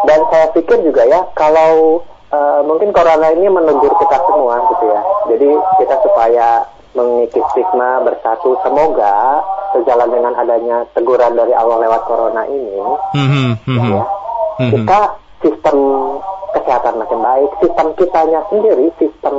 Dan 0.06 0.20
saya 0.30 0.46
pikir 0.54 0.78
juga 0.86 1.02
ya, 1.10 1.26
kalau 1.34 1.98
uh, 2.30 2.62
mungkin 2.62 2.94
corona 2.94 3.34
ini 3.34 3.50
menegur 3.50 3.90
kita 3.98 4.22
semua 4.22 4.62
gitu 4.70 4.84
ya. 4.86 5.00
Jadi 5.34 5.48
kita 5.82 5.94
supaya 6.06 6.62
mengikis 6.98 7.46
stigma 7.54 8.02
bersatu, 8.02 8.58
semoga 8.66 9.38
sejalan 9.70 10.10
dengan 10.10 10.34
adanya 10.34 10.82
teguran 10.92 11.38
dari 11.38 11.54
Allah 11.54 11.78
lewat 11.78 12.02
corona 12.04 12.42
ini, 12.50 12.74
Mhm, 13.14 13.46
mhm, 13.62 13.90
ya, 13.94 14.04
mhm. 14.58 14.70
kita 14.74 15.00
sistem 15.38 15.76
kesehatan 16.50 16.94
makin 16.98 17.20
baik, 17.20 17.50
sistem 17.62 17.86
kitanya 17.94 18.40
sendiri, 18.50 18.90
sistem 18.98 19.34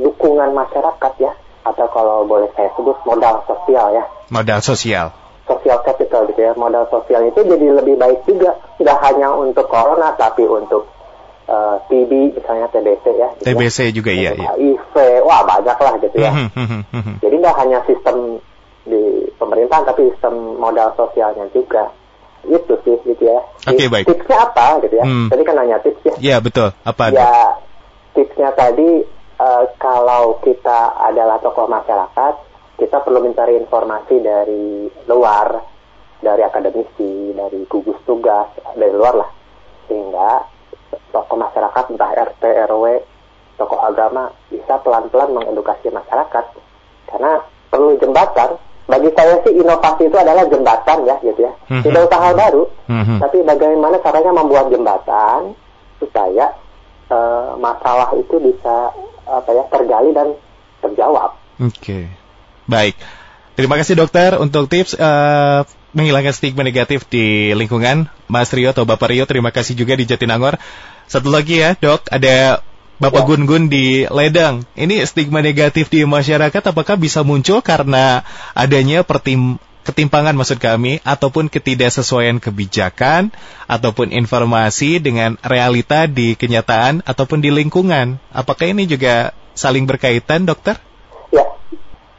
dukungan 0.00 0.54
masyarakat 0.54 1.12
ya, 1.20 1.32
atau 1.62 1.86
kalau 1.92 2.24
boleh 2.24 2.48
saya 2.56 2.70
sebut 2.72 2.96
modal 3.04 3.42
sosial 3.44 3.92
ya, 3.92 4.04
Modal 4.32 4.64
sosial. 4.64 5.12
social 5.42 5.82
capital 5.82 6.24
gitu 6.30 6.40
ya, 6.40 6.54
modal 6.56 6.86
sosial 6.88 7.26
itu 7.26 7.42
jadi 7.42 7.66
lebih 7.76 7.98
baik 7.98 8.22
juga, 8.24 8.54
tidak 8.78 8.96
hanya 9.04 9.34
untuk 9.34 9.66
corona 9.68 10.14
tapi 10.14 10.46
untuk 10.46 10.86
eh, 11.52 11.76
TB 11.92 12.12
misalnya 12.40 12.66
TBC 12.72 13.04
ya, 13.20 13.28
gitu 13.36 13.44
ya. 13.44 13.52
TBC 13.52 13.78
juga 13.92 14.10
iya, 14.10 14.30
Untuk 14.32 14.40
iya. 14.40 14.50
HIV, 14.56 14.94
wah 15.28 15.40
banyak 15.44 15.78
lah 15.78 15.94
gitu 16.00 16.16
ya. 16.16 16.32
Mhm, 16.32 16.48
mhm, 16.56 16.80
mhm. 16.88 17.14
Jadi 17.20 17.34
nggak 17.36 17.56
hanya 17.60 17.78
sistem 17.84 18.16
di 18.82 19.02
pemerintahan 19.36 19.84
tapi 19.86 20.10
sistem 20.10 20.56
modal 20.58 20.90
sosialnya 20.96 21.46
juga. 21.52 21.92
Itu 22.42 22.74
sih 22.82 22.98
gitu 23.06 23.22
ya. 23.22 23.38
Oke, 23.70 23.86
baik. 23.86 24.10
Tipsnya 24.10 24.38
apa 24.42 24.82
gitu 24.82 24.98
ya? 24.98 25.06
Hmm. 25.06 25.30
Tadi 25.30 25.42
kan 25.46 25.54
nanya 25.54 25.78
tips 25.78 26.02
ya. 26.02 26.14
Ya 26.18 26.36
betul. 26.42 26.74
Apa? 26.82 27.14
Ya 27.14 27.62
tipsnya 28.16 28.50
tadi 28.56 29.06
eh, 29.38 29.64
kalau 29.78 30.42
kita 30.42 30.98
adalah 30.98 31.38
tokoh 31.38 31.70
masyarakat, 31.70 32.34
kita 32.82 32.98
perlu 33.06 33.22
mencari 33.22 33.54
informasi 33.62 34.18
dari 34.18 34.90
luar, 35.06 35.62
dari 36.18 36.42
akademisi, 36.42 37.30
dari 37.30 37.62
gugus 37.70 37.98
tugas, 38.02 38.50
dari 38.74 38.90
luar 38.90 39.14
lah. 39.22 39.30
Sehingga 39.86 40.51
tokoh 41.12 41.36
masyarakat, 41.36 41.84
entah 41.92 42.10
RT, 42.10 42.42
RW, 42.72 42.84
tokoh 43.60 43.78
agama, 43.78 44.32
bisa 44.48 44.80
pelan-pelan 44.80 45.36
mengedukasi 45.36 45.92
masyarakat. 45.92 46.44
Karena 47.06 47.44
perlu 47.68 47.94
jembatan. 48.00 48.56
Bagi 48.82 49.08
saya 49.14 49.38
sih 49.46 49.54
inovasi 49.54 50.10
itu 50.10 50.16
adalah 50.18 50.42
jembatan 50.50 51.06
ya 51.06 51.16
gitu 51.22 51.40
ya. 51.46 51.52
Mhm. 51.70 51.86
Tidak 51.86 52.00
usah 52.02 52.20
hal 52.20 52.34
baru, 52.34 52.66
Mhm. 52.90 53.16
tapi 53.22 53.38
bagaimana 53.46 53.96
caranya 54.02 54.32
membuat 54.34 54.68
jembatan 54.68 55.54
supaya 56.02 56.58
eh, 57.12 57.52
masalah 57.60 58.16
itu 58.16 58.40
bisa 58.40 58.88
apa 59.28 59.50
ya 59.52 59.68
tergali 59.68 60.16
dan 60.16 60.32
terjawab. 60.80 61.36
Oke. 61.60 62.08
Baik. 62.64 62.96
Terima 63.52 63.76
kasih 63.76 64.00
dokter 64.00 64.40
untuk 64.40 64.64
tips 64.72 64.96
eh, 64.96 65.60
menghilangkan 65.92 66.32
stigma 66.32 66.64
negatif 66.64 67.04
di 67.12 67.52
lingkungan. 67.52 68.08
Mas 68.32 68.48
Rio 68.56 68.72
atau 68.72 68.88
Bapak 68.88 69.12
Rio, 69.12 69.28
terima 69.28 69.52
kasih 69.52 69.76
juga 69.76 69.92
di 69.92 70.08
Jatinangor. 70.08 70.56
Satu 71.12 71.28
lagi 71.28 71.60
ya 71.60 71.76
dok, 71.76 72.08
ada 72.08 72.64
Bapak 72.96 73.28
Ya. 73.28 73.28
Gun-Gun 73.28 73.68
di 73.68 74.08
Ledang. 74.08 74.64
Ini 74.72 75.04
stigma 75.04 75.44
negatif 75.44 75.92
di 75.92 76.08
masyarakat 76.08 76.72
apakah 76.72 76.96
bisa 76.96 77.20
muncul 77.20 77.60
karena 77.60 78.24
adanya 78.56 79.04
pertim 79.04 79.60
ketimpangan 79.84 80.32
maksud 80.32 80.56
kami 80.56 81.04
ataupun 81.04 81.52
ketidaksesuaian 81.52 82.40
kebijakan 82.40 83.28
ataupun 83.68 84.08
informasi 84.08 85.04
dengan 85.04 85.36
realita 85.44 86.08
di 86.08 86.32
kenyataan 86.32 87.04
ataupun 87.04 87.44
di 87.44 87.52
lingkungan. 87.52 88.16
Apakah 88.32 88.72
ini 88.72 88.88
juga 88.88 89.36
saling 89.52 89.84
berkaitan, 89.84 90.48
dokter? 90.48 90.80
Ya, 91.28 91.44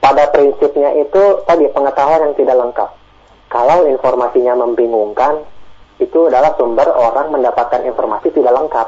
pada 0.06 0.30
prinsipnya 0.30 0.94
itu 1.02 1.42
tadi 1.50 1.66
pengetahuan 1.74 2.30
yang 2.30 2.36
tidak 2.38 2.62
lengkap. 2.62 2.90
Kalau 3.50 3.90
informasinya 3.90 4.54
membingungkan, 4.54 5.50
itu 6.04 6.20
adalah 6.28 6.52
sumber 6.60 6.88
orang 6.92 7.32
mendapatkan 7.32 7.82
informasi 7.88 8.30
tidak 8.36 8.54
lengkap. 8.54 8.88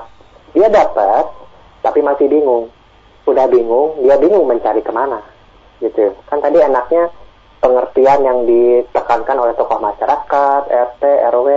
Dia 0.55 0.67
dapat, 0.71 1.25
tapi 1.83 1.99
masih 2.03 2.27
bingung. 2.27 2.71
Udah 3.25 3.49
bingung, 3.49 3.99
dia 4.03 4.15
bingung 4.19 4.45
mencari 4.45 4.83
ke 4.83 4.91
mana. 4.93 5.19
Gitu. 5.79 6.13
Kan 6.29 6.39
tadi 6.39 6.61
enaknya 6.61 7.11
pengertian 7.59 8.21
yang 8.21 8.39
ditekankan 8.45 9.37
oleh 9.41 9.53
tokoh 9.57 9.81
masyarakat, 9.81 10.61
RT, 10.69 11.03
RW, 11.33 11.49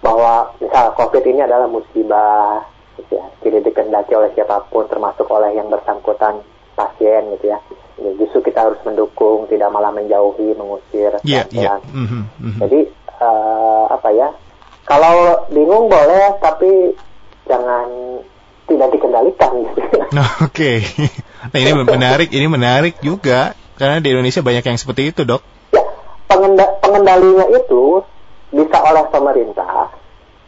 bahwa 0.00 0.54
misal 0.62 0.94
COVID 0.94 1.24
ini 1.26 1.42
adalah 1.42 1.66
musibah, 1.66 2.62
gitu 3.00 3.18
ya, 3.18 3.26
tidak 3.42 3.66
dikendaki 3.66 4.12
oleh 4.14 4.30
siapa 4.38 4.62
pun, 4.70 4.86
termasuk 4.86 5.26
oleh 5.26 5.52
yang 5.58 5.66
bersangkutan 5.66 6.40
pasien, 6.78 7.34
gitu 7.36 7.50
ya. 7.50 7.58
Ya, 7.96 8.10
Justru 8.20 8.52
kita 8.52 8.68
harus 8.68 8.78
mendukung, 8.84 9.48
tidak 9.48 9.72
malah 9.72 9.90
menjauhi, 9.90 10.52
mengusir. 10.54 11.16
Iya, 11.24 11.48
iya. 11.50 11.80
pelan-pelan. 11.80 11.80
Mhm, 11.90 12.22
mhm. 12.38 12.58
Jadi 12.62 12.80
eh, 13.16 13.84
apa 13.90 14.08
ya? 14.12 14.28
Kalau 14.86 15.14
bingung 15.50 15.90
boleh, 15.90 16.38
tapi 16.38 16.94
jangan 17.44 17.86
tidak 18.66 18.88
dikendalikan. 18.94 19.52
Oke. 20.46 20.82
Nah, 21.50 21.58
ini 21.58 21.72
menarik, 21.74 22.30
ini 22.30 22.46
menarik 22.46 22.94
juga 22.98 23.54
karena 23.74 23.98
di 23.98 24.14
Indonesia 24.14 24.40
banyak 24.40 24.62
yang 24.62 24.78
seperti 24.78 25.10
itu, 25.10 25.26
Dok. 25.26 25.42
ya, 25.70 25.82
pengenda- 26.26 26.78
pengendalinya 26.78 27.50
itu 27.50 28.02
bisa 28.48 28.78
oleh 28.80 29.04
pemerintah, 29.10 29.90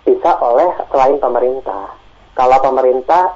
bisa 0.03 0.31
oleh 0.39 0.71
selain 0.87 1.19
pemerintah. 1.19 1.99
Kalau 2.33 2.63
pemerintah 2.63 3.35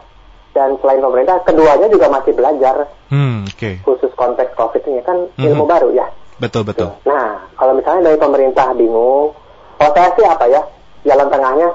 dan 0.54 0.78
selain 0.78 1.02
pemerintah, 1.02 1.42
keduanya 1.42 1.90
juga 1.90 2.06
masih 2.06 2.32
belajar 2.32 2.86
Hmm, 3.10 3.42
oke. 3.44 3.82
khusus 3.82 4.12
konteks 4.14 4.54
COVID 4.54 4.82
ini 4.86 5.02
kan 5.02 5.18
Mhm. 5.34 5.50
ilmu 5.50 5.66
baru 5.66 5.90
ya. 5.90 6.06
Betul, 6.38 6.62
betul. 6.62 6.94
Nah, 7.02 7.50
kalau 7.54 7.74
misalnya 7.74 8.10
dari 8.10 8.18
pemerintah 8.18 8.70
bingung, 8.72 9.34
saya 9.78 10.14
sih 10.14 10.22
apa 10.22 10.46
ya, 10.46 10.62
jalan 11.02 11.28
tengahnya, 11.28 11.68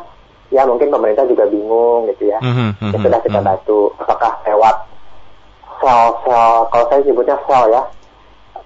ya 0.49 0.63
mungkin 0.63 0.87
pemerintah 0.89 1.27
juga 1.27 1.45
bingung 1.47 2.07
gitu 2.13 2.31
ya. 2.31 2.39
Mhm, 2.39 2.79
mhm, 2.79 2.91
Ya 2.93 2.97
sudah 3.03 3.19
kita 3.21 3.39
mhm. 3.41 3.47
bantu, 3.47 3.79
apakah 3.99 4.31
lewat 4.47 4.75
sel-sel, 5.79 6.53
kalau 6.71 6.85
saya 6.89 7.01
sebutnya 7.05 7.37
sel 7.45 7.63
ya, 7.69 7.81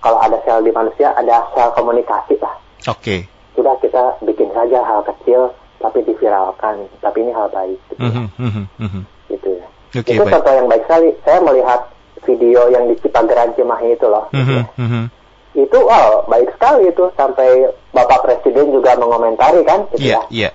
kalau 0.01 0.17
ada 0.21 0.37
sel 0.45 0.59
di 0.63 0.71
manusia, 0.71 1.11
ada 1.13 1.43
sel 1.53 1.69
komunikasi 1.75 2.35
lah. 2.39 2.55
Oke. 2.87 3.27
Sudah 3.53 3.75
kita 3.83 4.15
bikin 4.23 4.49
saja 4.55 4.79
hal 4.81 5.03
kecil, 5.03 5.51
tapi 5.81 5.99
diviralkan, 6.07 6.87
tapi 7.01 7.17
ini 7.25 7.31
hal 7.35 7.49
baik 7.51 7.77
gitu, 7.91 8.01
mhm, 8.05 8.25
mhm. 8.39 9.01
gitu 9.29 9.49
ya. 9.59 9.67
Oke, 9.91 10.13
itu 10.15 10.23
baik. 10.23 10.33
contoh 10.39 10.53
yang 10.55 10.67
baik 10.71 10.83
sekali. 10.87 11.09
Saya 11.27 11.39
melihat 11.43 11.81
video 12.23 12.69
yang 12.69 12.85
di 12.87 12.95
Cipageran 13.01 13.51
Cimahi 13.57 13.97
itu 13.97 14.07
loh. 14.07 14.29
gitu 14.31 14.61
ya 14.61 14.65
Mhm, 14.77 14.85
mhm. 14.87 15.03
itu 15.51 15.77
wow 15.83 16.23
baik 16.31 16.47
sekali 16.55 16.87
itu 16.87 17.11
sampai 17.19 17.67
bapak 17.91 18.19
presiden 18.23 18.71
juga 18.71 18.95
mengomentari 18.95 19.61
kan? 19.67 19.87
Gitu 19.95 20.11
Iya, 20.11 20.19
ya. 20.19 20.21
iya. 20.31 20.49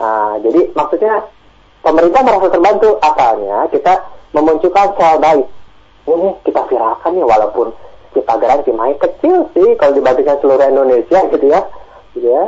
Nah, 0.00 0.40
jadi 0.40 0.72
maksudnya 0.72 1.14
pemerintah 1.84 2.20
merasa 2.24 2.48
terbantu. 2.48 2.96
Asalnya 3.04 3.68
kita 3.68 3.94
memunculkan 4.32 4.88
sel 4.96 5.18
baik. 5.20 5.46
Ini 6.08 6.28
kita 6.46 6.62
viralkan 6.66 7.20
ya 7.20 7.26
walaupun 7.28 7.68
Cipageran 8.10 8.64
Cimahi 8.66 8.98
kecil 8.98 9.46
sih 9.54 9.78
kalau 9.78 9.94
dibandingkan 9.94 10.40
seluruh 10.42 10.66
Indonesia 10.66 11.18
gitu 11.30 11.46
ya. 11.46 11.60
Gitu 12.16 12.26
ya. 12.26 12.44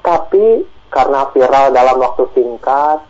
Tapi 0.00 0.64
karena 0.92 1.24
viral 1.32 1.72
dalam 1.72 1.96
waktu 1.98 2.24
singkat 2.36 3.00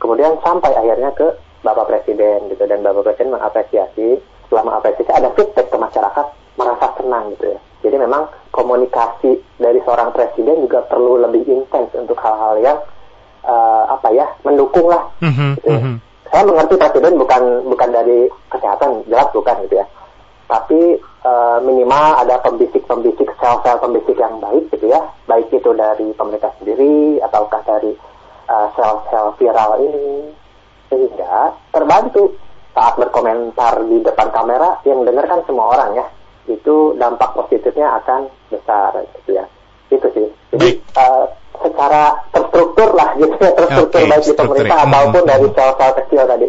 kemudian 0.00 0.36
sampai 0.40 0.72
akhirnya 0.72 1.12
ke 1.14 1.28
bapak 1.62 1.86
presiden 1.88 2.50
gitu. 2.50 2.64
Dan 2.66 2.82
bapak 2.82 3.12
presiden 3.12 3.32
mengapresiasi 3.36 4.18
setelah 4.46 4.64
mengapresiasi 4.74 5.12
ada 5.12 5.28
feedback 5.34 5.68
ke 5.70 5.78
masyarakat 5.78 6.26
merasa 6.56 6.86
senang 6.98 7.30
gitu 7.36 7.54
ya. 7.54 7.60
Jadi 7.84 7.96
memang 8.02 8.22
komunikasi 8.56 9.36
dari 9.60 9.78
seorang 9.84 10.10
presiden 10.16 10.64
juga 10.64 10.80
perlu 10.88 11.20
lebih 11.20 11.44
intens 11.44 11.92
untuk 11.92 12.16
hal-hal 12.16 12.56
yang 12.64 12.78
eh, 13.44 13.84
apa 13.92 14.08
ya 14.16 14.26
mendukung 14.42 14.88
lah. 14.88 15.04
Mhm, 15.20 15.60
gitu 15.60 15.70
mhm. 15.70 15.94
saya 16.26 16.42
mengerti 16.42 16.74
presiden 16.80 17.20
bukan 17.20 17.42
bukan 17.68 17.90
dari 17.92 18.26
kesehatan 18.48 19.04
jelas 19.06 19.28
bukan 19.36 19.54
gitu 19.68 19.76
ya. 19.78 19.86
Tapi 20.48 20.80
eh, 21.00 21.58
minimal 21.60 22.24
ada 22.24 22.40
pembisik-pembisik 22.40 23.28
sel-sel 23.36 23.76
pembisik 23.78 24.16
yang 24.16 24.40
baik 24.40 24.72
gitu 24.72 24.88
ya. 24.88 25.04
Baik 25.28 25.52
itu 25.52 25.70
dari 25.76 26.08
pemerintah 26.16 26.50
sendiri 26.56 27.20
ataukah 27.20 27.60
dari 27.68 27.92
eh, 28.48 28.68
sel-sel 28.72 29.36
viral 29.36 29.84
ini. 29.84 30.32
Sehingga 30.88 31.52
terbantu 31.74 32.32
saat 32.72 32.94
berkomentar 33.00 33.84
di 33.88 34.04
depan 34.04 34.28
kamera 34.30 34.80
yang 34.84 35.00
dengar 35.04 35.24
kan 35.24 35.40
semua 35.48 35.72
orang 35.72 35.96
ya 35.96 36.06
itu 36.46 36.76
dampak 36.96 37.34
positifnya 37.34 37.98
akan 38.02 38.30
besar 38.48 38.94
gitu 39.20 39.36
ya 39.36 39.44
itu 39.90 40.06
sih 40.14 40.26
jadi 40.54 40.68
eh, 40.78 41.24
secara 41.56 42.02
terstruktur 42.30 42.88
lah 42.94 43.14
gitu 43.16 43.34
ya 43.36 43.52
terstruktur 43.54 44.00
Oke, 44.02 44.10
baik 44.10 44.22
di 44.22 44.32
pemerintah 44.34 44.78
struktur. 44.78 44.92
ataupun 44.92 45.22
Hmm. 45.22 45.30
dari 45.30 45.46
sel-sel 45.50 45.90
kecil 46.02 46.22
tadi. 46.26 46.46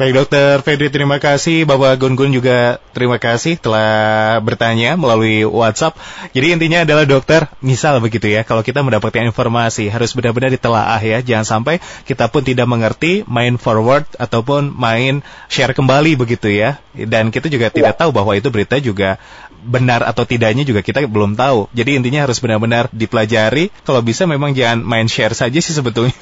Baik 0.00 0.16
dokter 0.16 0.64
Fedri 0.64 0.88
terima 0.88 1.20
kasih. 1.20 1.68
Bapak 1.68 2.00
Gun 2.00 2.16
Gun 2.16 2.32
juga 2.32 2.80
terima 2.96 3.20
kasih 3.20 3.60
telah 3.60 4.40
bertanya 4.40 4.96
melalui 4.96 5.44
WhatsApp. 5.44 5.92
Jadi 6.32 6.56
intinya 6.56 6.88
adalah 6.88 7.04
dokter 7.04 7.52
misal 7.60 8.00
begitu 8.00 8.32
ya 8.32 8.40
Kalau 8.48 8.64
kita 8.64 8.80
mendapatkan 8.80 9.20
informasi 9.28 9.92
harus 9.92 10.16
benar-benar 10.16 10.56
ditelaah 10.56 10.96
ya. 11.04 11.20
Jangan 11.20 11.44
sampai 11.44 11.84
kita 12.08 12.32
pun 12.32 12.40
tidak 12.40 12.64
mengerti 12.64 13.28
main 13.28 13.60
forward 13.60 14.08
ataupun 14.16 14.72
main 14.72 15.20
share 15.52 15.76
kembali 15.76 16.16
begitu 16.16 16.48
ya. 16.48 16.80
Dan 16.96 17.28
kita 17.28 17.52
juga 17.52 17.68
tidak 17.68 18.00
tahu 18.00 18.08
bahwa 18.08 18.32
itu 18.32 18.48
berita 18.48 18.80
juga 18.80 19.20
benar 19.60 20.00
atau 20.08 20.24
tidaknya 20.24 20.64
juga 20.64 20.80
kita 20.80 21.04
belum 21.04 21.36
tahu. 21.36 21.68
Jadi 21.76 22.00
intinya 22.00 22.24
harus 22.24 22.40
benar-benar 22.40 22.88
dipelajari. 22.88 23.68
Kalau 23.84 24.00
bisa 24.00 24.24
memang 24.24 24.56
jangan 24.56 24.80
main 24.80 25.12
share 25.12 25.36
saja 25.36 25.60
sih 25.60 25.76
sebetulnya. 25.76 26.16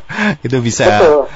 Itu 0.44 0.60
bisa 0.60 1.00
Betul. 1.00 1.32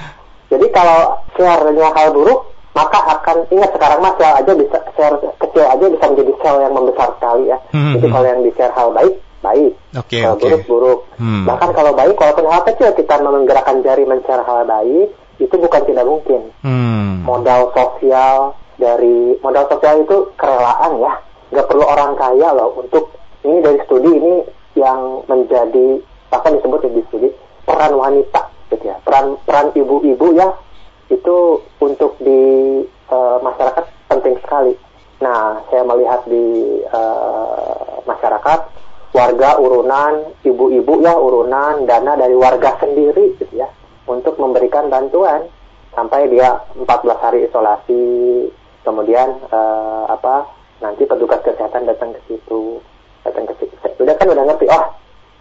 Jadi 0.46 0.66
kalau 0.70 1.25
share-nya 1.36 1.88
hal 1.94 2.08
buruk, 2.16 2.50
maka 2.76 2.98
akan 3.00 3.48
ingat 3.48 3.70
sekarang 3.72 4.04
mas 4.04 4.16
share 4.20 4.36
aja 4.36 4.52
bisa 4.52 4.78
share 4.96 5.16
kecil 5.40 5.64
aja 5.64 5.84
bisa 5.88 6.04
menjadi 6.12 6.32
sel 6.44 6.56
yang 6.60 6.74
membesar 6.76 7.08
sekali 7.16 7.48
ya. 7.48 7.58
Hmm, 7.72 7.96
Jadi 7.96 8.06
hmm. 8.08 8.14
kalau 8.16 8.26
yang 8.28 8.40
di 8.44 8.50
share 8.52 8.74
hal 8.76 8.88
baik, 8.92 9.14
baik. 9.40 9.72
Oke 9.96 10.18
kalau 10.20 10.34
oke 10.36 10.44
buruk 10.44 10.62
buruk. 10.68 11.00
Hmm. 11.16 11.44
Bahkan 11.48 11.70
kalau 11.72 11.92
baik, 11.96 12.16
walaupun 12.20 12.46
hal 12.52 12.62
kecil 12.68 12.88
kita 12.92 13.14
menggerakkan 13.24 13.80
jari 13.80 14.04
men-share 14.04 14.44
hal 14.44 14.68
baik, 14.68 15.08
itu 15.40 15.54
bukan 15.56 15.82
tidak 15.88 16.04
mungkin. 16.04 16.52
Hmm. 16.60 17.24
Modal 17.24 17.72
sosial 17.72 18.52
dari 18.76 19.40
modal 19.40 19.64
sosial 19.72 20.04
itu 20.04 20.36
kerelaan 20.36 21.00
ya. 21.00 21.12
Nggak 21.54 21.66
perlu 21.72 21.84
orang 21.86 22.12
kaya 22.18 22.48
loh 22.52 22.76
untuk 22.76 23.16
ini 23.46 23.62
dari 23.62 23.78
studi 23.86 24.10
ini 24.10 24.34
yang 24.76 25.24
menjadi 25.30 26.02
bahkan 26.28 26.58
disebut 26.58 26.84
di 26.90 27.02
studi 27.08 27.28
peran 27.64 27.94
wanita 27.96 28.50
gitu 28.70 28.90
ya 28.90 28.98
peran 29.06 29.38
peran 29.46 29.70
ibu-ibu 29.72 30.34
ya 30.34 30.50
itu 31.10 31.62
untuk 31.78 32.18
di 32.18 32.40
eh, 32.86 33.38
masyarakat 33.42 33.84
penting 34.10 34.36
sekali. 34.42 34.74
Nah 35.22 35.62
saya 35.70 35.82
melihat 35.86 36.26
di 36.26 36.80
eh, 36.82 37.94
masyarakat 38.06 38.60
warga 39.16 39.56
urunan 39.56 40.36
ibu-ibu 40.44 41.00
ya 41.00 41.16
urunan 41.16 41.88
dana 41.88 42.12
dari 42.20 42.36
warga 42.36 42.76
sendiri 42.76 43.32
gitu 43.40 43.64
ya 43.64 43.68
untuk 44.04 44.36
memberikan 44.36 44.92
bantuan 44.92 45.48
sampai 45.96 46.28
dia 46.28 46.60
14 46.76 46.84
hari 47.24 47.48
isolasi 47.48 48.04
kemudian 48.84 49.40
eh, 49.48 50.04
apa 50.12 50.52
nanti 50.84 51.08
petugas 51.08 51.40
kesehatan 51.40 51.88
datang 51.88 52.12
ke 52.12 52.20
situ 52.28 52.78
datang 53.24 53.48
ke 53.48 53.54
situ 53.56 53.74
udah 54.04 54.14
kan 54.20 54.28
udah 54.28 54.44
ngerti 54.44 54.68
oh 54.68 54.84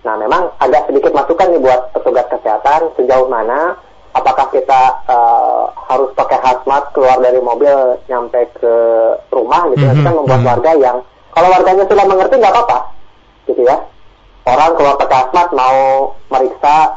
nah 0.08 0.15
memang 0.15 0.47
agak 0.63 0.88
sedikit 0.88 1.12
masukan 1.12 1.51
nih 1.51 1.60
buat 1.60 1.91
petugas 1.91 2.25
kesehatan 2.32 2.95
sejauh 2.95 3.28
mana 3.28 3.75
apakah 4.15 4.47
kita 4.49 4.82
eh, 5.12 5.63
harus 5.91 6.10
pakai 6.15 6.39
hazmat 6.39 6.95
keluar 6.95 7.19
dari 7.19 7.43
mobil 7.43 7.99
nyampe 8.08 8.47
ke 8.56 8.73
rumah 9.30 9.67
gitu 9.75 9.84
itu 9.84 10.01
kan 10.01 10.15
membuat 10.15 10.41
mhm. 10.41 10.49
warga 10.49 10.71
yang 10.80 10.97
kalau 11.36 11.51
warganya 11.51 11.84
sudah 11.84 12.06
mengerti 12.08 12.39
nggak 12.39 12.56
apa-apa 12.56 12.80
gitu 13.51 13.62
ya. 13.67 13.78
Orang 14.45 14.78
keluar 14.78 14.95
pakai 14.95 15.17
hazmat 15.25 15.47
mau 15.51 15.78
meriksa 16.32 16.95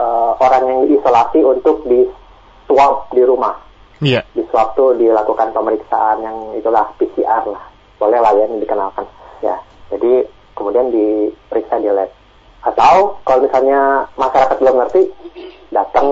eh, 0.00 0.32
orang 0.40 0.62
yang 0.64 0.80
diisolasi 0.88 1.44
untuk 1.44 1.84
di 1.84 2.08
swab 2.64 3.12
di 3.12 3.22
rumah. 3.22 3.54
Iya. 4.00 4.24
Di 4.32 4.42
swab 4.48 4.72
tuh 4.74 4.96
dilakukan 4.96 5.52
pemeriksaan 5.52 6.24
yang 6.24 6.36
itulah 6.56 6.88
PCR 6.96 7.44
lah. 7.44 7.64
Boleh 8.00 8.18
lah 8.18 8.32
ya 8.34 8.48
dikenalkan 8.48 9.04
ya. 9.44 9.54
Jadi 9.92 10.24
kemudian 10.56 10.88
diperiksa 10.88 11.76
di 11.78 11.92
lab 11.92 12.10
atau 12.64 13.20
kalau 13.28 13.44
misalnya 13.44 14.08
masyarakat 14.16 14.56
belum 14.56 14.76
ngerti 14.80 15.02
datang 15.68 16.06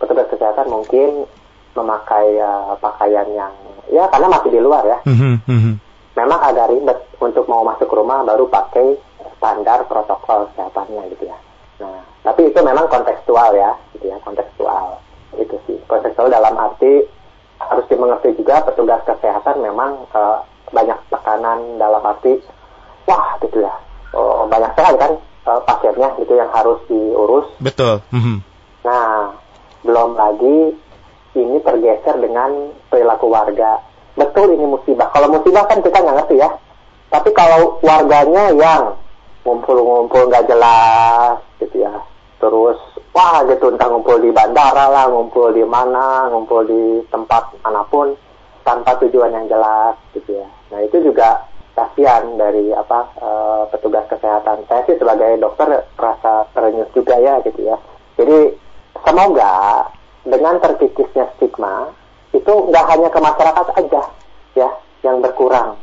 petugas 0.00 0.26
kesehatan 0.32 0.66
mungkin 0.72 1.28
memakai 1.76 2.40
eh, 2.40 2.72
pakaian 2.80 3.28
yang 3.36 3.52
ya 3.92 4.08
karena 4.08 4.26
masih 4.32 4.50
di 4.50 4.60
luar 4.62 4.82
ya 4.86 4.98
Mhm, 5.06 5.44
mhm. 5.46 5.72
memang 6.16 6.40
agak 6.40 6.72
ribet 6.72 6.98
untuk 7.20 7.44
mau 7.46 7.62
masuk 7.62 7.90
rumah 7.92 8.24
baru 8.24 8.48
pakai 8.48 8.96
standar 9.36 9.84
protokol 9.88 10.48
kesehatannya 10.52 11.08
gitu 11.16 11.24
ya. 11.32 11.38
Nah, 11.80 12.04
tapi 12.20 12.52
itu 12.52 12.60
memang 12.60 12.84
kontekstual 12.92 13.56
ya, 13.56 13.72
gitu 13.96 14.12
ya, 14.12 14.20
kontekstual. 14.20 15.00
Itu 15.40 15.56
sih, 15.64 15.80
kontekstual 15.88 16.28
dalam 16.28 16.52
arti 16.60 17.08
harus 17.56 17.84
dimengerti 17.88 18.36
juga 18.36 18.60
petugas 18.68 19.00
kesehatan 19.08 19.64
memang 19.64 20.04
eh, 20.12 20.38
banyak 20.70 20.98
tekanan 21.08 21.80
dalam 21.80 22.04
arti 22.04 22.36
wah 23.08 23.36
gitu 23.40 23.64
ya. 23.64 23.72
Oh, 24.12 24.44
banyak 24.44 24.76
sekali 24.76 24.96
kan 25.00 25.12
pasiennya 25.66 26.08
gitu 26.22 26.32
yang 26.38 26.50
harus 26.54 26.78
diurus. 26.86 27.46
Betul 27.58 28.04
Mhm. 28.14 28.36
Nah, 28.86 29.36
belum 29.84 30.16
lagi 30.16 30.72
ini 31.36 31.56
tergeser 31.62 32.16
dengan 32.18 32.72
perilaku 32.88 33.28
warga. 33.28 33.80
Betul 34.16 34.56
ini 34.56 34.66
musibah. 34.66 35.08
Kalau 35.14 35.30
musibah 35.30 35.64
kan 35.68 35.80
kita 35.80 36.00
nggak 36.00 36.16
ngerti 36.24 36.36
ya. 36.40 36.50
Tapi 37.10 37.30
kalau 37.34 37.78
warganya 37.82 38.54
yang 38.54 38.94
ngumpul-ngumpul 39.42 40.30
nggak 40.30 40.46
jelas 40.46 41.38
gitu 41.58 41.82
ya. 41.82 41.92
Terus 42.40 42.78
wah 43.12 43.44
gitu 43.46 43.68
entah 43.68 43.88
ngumpul 43.90 44.16
di 44.22 44.30
bandara 44.32 44.88
lah, 44.88 45.06
ngumpul 45.10 45.52
di 45.52 45.64
mana, 45.66 46.30
ngumpul 46.30 46.64
di 46.64 47.04
tempat 47.10 47.52
mana 47.60 47.84
pun 47.90 48.14
tanpa 48.64 48.96
tujuan 49.02 49.34
yang 49.34 49.46
jelas 49.50 49.96
gitu 50.14 50.38
ya. 50.38 50.48
Nah 50.70 50.80
itu 50.84 51.02
juga 51.02 51.49
kasihan 51.80 52.36
dari 52.36 52.68
apa 52.76 53.08
eh, 53.16 53.62
petugas 53.72 54.04
kesehatan. 54.12 54.68
Saya 54.68 54.84
sih 54.84 55.00
sebagai 55.00 55.40
dokter 55.40 55.88
rasa 55.96 56.44
terenyuh 56.52 56.88
juga 56.92 57.16
ya 57.16 57.40
gitu 57.40 57.60
ya. 57.64 57.76
Jadi 58.20 58.52
semoga 59.00 59.88
dengan 60.28 60.60
terkikisnya 60.60 61.32
stigma 61.36 61.88
itu 62.36 62.52
nggak 62.68 62.86
hanya 62.92 63.08
ke 63.08 63.18
masyarakat 63.18 63.66
aja 63.80 64.02
ya 64.54 64.70
yang 65.00 65.24
berkurang 65.24 65.80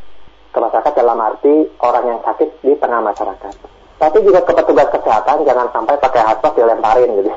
ke 0.53 0.57
masyarakat 0.61 0.93
dalam 0.93 1.17
arti 1.17 1.65
orang 1.81 2.05
yang 2.05 2.19
sakit 2.21 2.49
di 2.61 2.77
tengah 2.77 3.01
masyarakat. 3.01 3.53
Tapi 3.97 4.17
juga 4.21 4.45
ke 4.45 4.53
petugas 4.53 4.93
kesehatan 4.93 5.41
jangan 5.41 5.73
sampai 5.73 5.97
pakai 5.97 6.21
hazmat 6.21 6.53
dilemparin 6.53 7.09
gitu. 7.17 7.29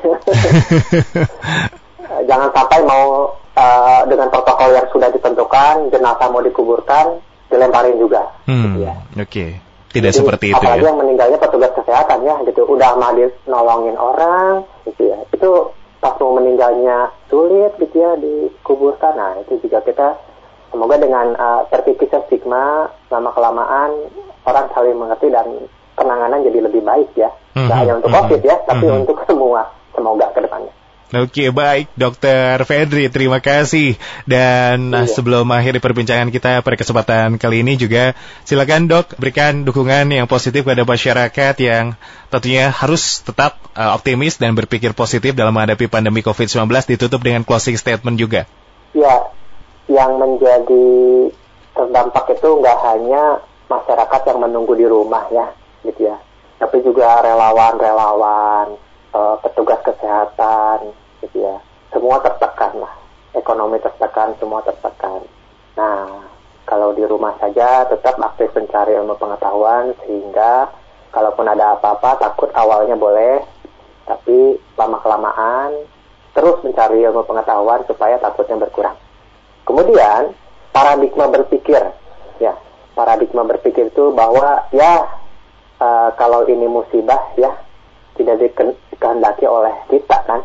jangan 2.29 2.49
sampai 2.53 2.85
mau 2.85 3.33
eh, 3.57 4.01
dengan 4.05 4.29
protokol 4.29 4.69
yang 4.77 4.85
sudah 4.93 5.09
ditentukan 5.09 5.89
jenazah 5.89 6.29
mau 6.29 6.45
dikuburkan 6.45 7.17
dilemparin 7.51 7.99
juga. 7.99 8.23
Hmm, 8.51 8.63
gitu 8.75 8.79
ya. 8.83 8.93
Oke, 9.23 9.45
tidak 9.95 10.11
Jadi, 10.11 10.19
seperti 10.19 10.45
itu 10.51 10.59
apalagi 10.59 10.83
ya. 10.83 10.87
yang 10.91 10.99
meninggalnya 10.99 11.39
petugas 11.39 11.71
kesehatan 11.71 12.19
ya 12.27 12.35
gitu. 12.43 12.61
Udah 12.67 12.91
mah 12.99 13.11
dia 13.15 13.27
nolongin 13.47 13.95
orang 13.95 14.67
gitu 14.83 15.07
ya. 15.07 15.19
Itu 15.31 15.71
pas 16.03 16.19
mau 16.19 16.35
meninggalnya 16.35 17.11
sulit 17.31 17.71
gitu 17.79 17.95
ya 17.95 18.11
dikuburkan. 18.19 19.13
Nah 19.15 19.31
itu 19.39 19.55
juga 19.63 19.79
kita 19.87 20.07
semoga 20.71 20.99
dengan 20.99 21.31
uh, 21.39 21.63
stigma 22.27 22.91
lama 23.07 23.29
kelamaan 23.31 23.91
orang 24.43 24.65
saling 24.75 24.99
mengerti 24.99 25.31
dan 25.31 25.47
penanganan 25.95 26.43
jadi 26.43 26.59
lebih 26.67 26.83
baik 26.83 27.07
ya. 27.15 27.31
Mhm, 27.55 27.67
Nggak 27.71 27.77
hanya 27.79 27.93
untuk 28.03 28.11
mhm, 28.11 28.17
covid 28.19 28.41
ya 28.43 28.55
tapi 28.67 28.85
mhm. 28.87 28.99
untuk 29.07 29.17
semua. 29.23 29.63
Semoga 29.91 30.27
ke 30.31 30.39
depannya 30.39 30.71
Oke, 31.11 31.51
baik, 31.51 31.91
Dokter 31.99 32.55
Fedri, 32.63 33.11
terima 33.11 33.43
kasih. 33.43 33.99
Dan 34.23 34.95
nah, 34.95 35.03
Iya. 35.03 35.11
sebelum 35.11 35.43
akhiri 35.51 35.83
perbincangan 35.83 36.31
kita 36.31 36.63
pada 36.63 36.79
kesempatan 36.79 37.35
kali 37.35 37.67
ini 37.67 37.75
juga, 37.75 38.15
silakan 38.47 38.87
dok 38.87 39.19
berikan 39.19 39.67
dukungan 39.67 40.07
yang 40.07 40.23
positif 40.31 40.63
kepada 40.63 40.87
masyarakat 40.87 41.55
yang 41.59 41.99
tentunya 42.31 42.71
harus 42.71 43.19
tetap 43.27 43.59
uh, 43.75 43.91
optimis 43.91 44.39
dan 44.39 44.55
berpikir 44.55 44.95
positif 44.95 45.35
dalam 45.35 45.51
menghadapi 45.51 45.91
pandemi 45.91 46.23
COVID-19 46.23 46.71
ditutup 46.95 47.19
dengan 47.19 47.43
closing 47.43 47.75
statement 47.75 48.15
juga. 48.15 48.47
ya 48.91 49.27
yang 49.91 50.15
menjadi 50.15 50.87
terdampak 51.75 52.39
itu 52.39 52.49
nggak 52.59 52.79
hanya 52.87 53.43
masyarakat 53.67 54.21
yang 54.31 54.39
menunggu 54.39 54.75
di 54.75 54.87
rumah 54.87 55.27
ya 55.31 55.47
gitu 55.83 56.07
ya 56.07 56.19
tapi 56.59 56.83
juga 56.83 57.19
relawan-relawan 57.23 58.75
eh, 59.11 59.35
petugas 59.43 59.79
kesehatan 59.83 60.91
gitu 61.21 61.43
ya. 61.43 61.57
Semua 61.91 62.19
tertekan 62.23 62.79
lah. 62.79 62.93
Ekonomi 63.35 63.79
tertekan 63.79 64.35
semua 64.39 64.59
tertekan. 64.63 65.23
Nah 65.75 66.27
kalau 66.67 66.95
di 66.95 67.03
rumah 67.03 67.35
saja 67.39 67.87
tetap 67.87 68.15
aktif 68.19 68.51
mencari 68.55 68.95
ilmu 68.95 69.15
pengetahuan 69.19 69.91
sehingga 70.03 70.71
kalaupun 71.11 71.47
ada 71.47 71.75
apa-apa 71.75 72.19
takut 72.19 72.47
awalnya 72.55 72.95
boleh 72.95 73.43
tapi 74.07 74.55
lama 74.79 74.97
kelamaan 75.03 75.71
terus 76.31 76.63
mencari 76.63 77.03
ilmu 77.03 77.27
pengetahuan 77.27 77.83
supaya 77.87 78.15
takutnya 78.19 78.59
berkurang. 78.59 78.95
Kemudian 79.67 80.31
paradigma 80.71 81.27
berpikir. 81.27 81.83
Ya 82.39 82.55
paradigma 82.95 83.47
berpikir 83.47 83.91
itu 83.91 84.11
bahwa 84.11 84.67
ya 84.71 85.07
eh, 85.79 86.09
kalau 86.15 86.47
ini 86.47 86.67
musibah 86.67 87.35
ya 87.39 87.51
tidak 88.19 88.35
dikehendaki 88.41 89.45
oleh 89.47 89.73
kita 89.87 90.17
kan 90.27 90.41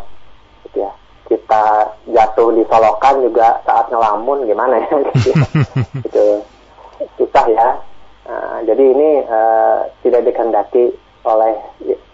gitu 0.68 0.86
ya 0.86 0.92
kita 1.26 1.64
jatuh 2.10 2.54
di 2.54 2.62
solokan 2.70 3.18
juga 3.22 3.58
saat 3.66 3.90
ngelamun 3.90 4.46
gimana 4.46 4.78
ya 4.78 4.88
gitu 5.14 5.28
ya. 5.32 5.44
itu 6.06 6.24
susah 7.18 7.46
ya 7.50 7.68
Eh, 8.26 8.58
jadi 8.66 8.84
ini 8.90 9.08
eh, 9.22 9.78
tidak 10.02 10.26
dikehendaki 10.26 10.90
oleh 11.22 11.54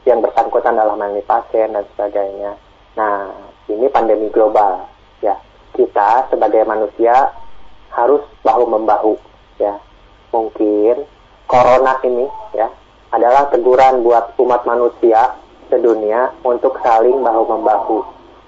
yang 0.04 0.20
bersangkutan 0.20 0.76
dalam 0.76 1.00
melayani 1.00 1.24
pasien 1.24 1.72
dan 1.72 1.88
sebagainya. 1.96 2.52
Nah, 3.00 3.32
ini 3.72 3.88
pandemi 3.88 4.28
global 4.28 4.84
ya. 5.24 5.32
Kita 5.72 6.28
sebagai 6.28 6.68
manusia 6.68 7.32
harus 7.96 8.20
bahu 8.44 8.68
membahu 8.68 9.16
ya. 9.56 9.80
Mungkin 10.36 11.08
corona 11.48 11.96
ini 12.04 12.28
ya 12.52 12.68
adalah 13.12 13.48
teguran 13.52 14.00
buat 14.02 14.34
umat 14.40 14.64
manusia 14.64 15.36
sedunia 15.68 16.32
untuk 16.44 16.80
saling 16.80 17.20
bahu 17.20 17.42
membahu. 17.48 17.98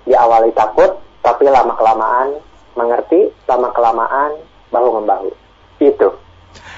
Diawali 0.09 0.53
takut, 0.53 1.00
tapi 1.24 1.48
lama 1.48 1.72
kelamaan 1.77 2.37
mengerti, 2.77 3.33
lama 3.48 3.72
kelamaan 3.72 4.37
bahu 4.72 5.00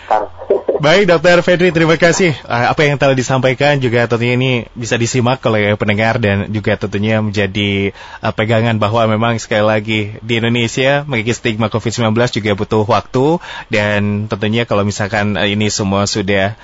Baik, 0.77 1.09
Dokter 1.09 1.41
Fedri, 1.41 1.73
terima 1.73 1.97
kasih. 1.97 2.37
Ah, 2.45 2.69
apa 2.69 2.85
yang 2.85 3.01
telah 3.01 3.17
disampaikan 3.17 3.81
juga 3.81 4.05
tentunya 4.05 4.37
ini 4.37 4.51
bisa 4.77 5.01
disimak 5.01 5.41
oleh 5.49 5.73
pendengar 5.73 6.21
dan 6.21 6.53
juga 6.53 6.77
tentunya 6.77 7.25
menjadi 7.25 7.97
uh, 8.21 8.33
pegangan 8.37 8.77
bahwa 8.77 9.09
memang 9.09 9.41
sekali 9.41 9.65
lagi 9.65 10.01
di 10.21 10.37
Indonesia 10.37 11.01
mengikis 11.09 11.41
stigma 11.41 11.73
COVID-19 11.73 12.13
juga 12.13 12.51
butuh 12.53 12.85
waktu 12.85 13.41
dan 13.73 14.29
tentunya 14.29 14.69
kalau 14.69 14.85
misalkan 14.85 15.41
uh, 15.41 15.49
ini 15.49 15.73
semua 15.73 16.05
sudah 16.05 16.59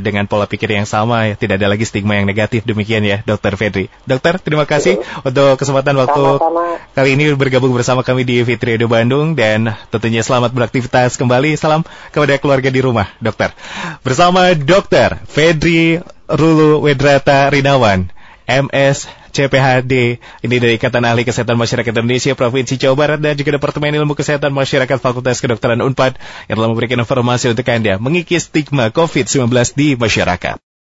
dengan 0.00 0.24
pola 0.30 0.46
pikir 0.46 0.72
yang 0.72 0.86
sama, 0.86 1.34
tidak 1.36 1.58
ada 1.60 1.68
lagi 1.74 1.84
stigma 1.84 2.16
yang 2.16 2.26
negatif. 2.26 2.62
Demikian 2.64 3.02
ya, 3.02 3.20
Dokter 3.26 3.58
Fedri. 3.58 3.90
Dokter, 4.06 4.38
terima 4.38 4.64
kasih 4.64 5.02
untuk 5.26 5.58
kesempatan 5.58 5.98
waktu 5.98 6.38
Sama-sama. 6.38 6.80
kali 6.94 7.18
ini 7.18 7.34
bergabung 7.34 7.74
bersama 7.74 8.06
kami 8.06 8.22
di 8.22 8.40
Fitri 8.46 8.78
Edo 8.78 8.86
Bandung 8.86 9.34
dan 9.34 9.74
tentunya 9.90 10.22
selamat 10.22 10.54
beraktivitas 10.54 11.18
kembali. 11.18 11.58
Salam 11.58 11.82
kepada 12.14 12.38
keluarga 12.38 12.70
di 12.70 12.85
rumah, 12.86 13.10
Dokter. 13.18 13.50
Bersama 14.06 14.54
Dokter 14.54 15.18
Fedri 15.26 15.98
Rulu 16.30 16.86
Wedrata 16.86 17.50
Rinawan, 17.50 18.14
MS 18.46 19.10
CPHD, 19.34 20.16
ini 20.16 20.56
dari 20.56 20.80
Ikatan 20.80 21.04
Ahli 21.04 21.28
Kesehatan 21.28 21.60
Masyarakat 21.60 21.92
Indonesia 21.92 22.32
Provinsi 22.32 22.80
Jawa 22.80 22.96
Barat 22.96 23.18
dan 23.20 23.36
juga 23.36 23.52
Departemen 23.58 23.92
Ilmu 23.92 24.16
Kesehatan 24.16 24.48
Masyarakat 24.54 24.96
Fakultas 24.96 25.44
Kedokteran 25.44 25.82
UNPAD 25.84 26.16
yang 26.48 26.56
telah 26.56 26.70
memberikan 26.72 26.96
informasi 27.02 27.52
untuk 27.52 27.68
Anda 27.68 28.00
mengikis 28.00 28.48
stigma 28.48 28.88
COVID-19 28.88 29.52
di 29.76 29.98
masyarakat. 29.98 30.65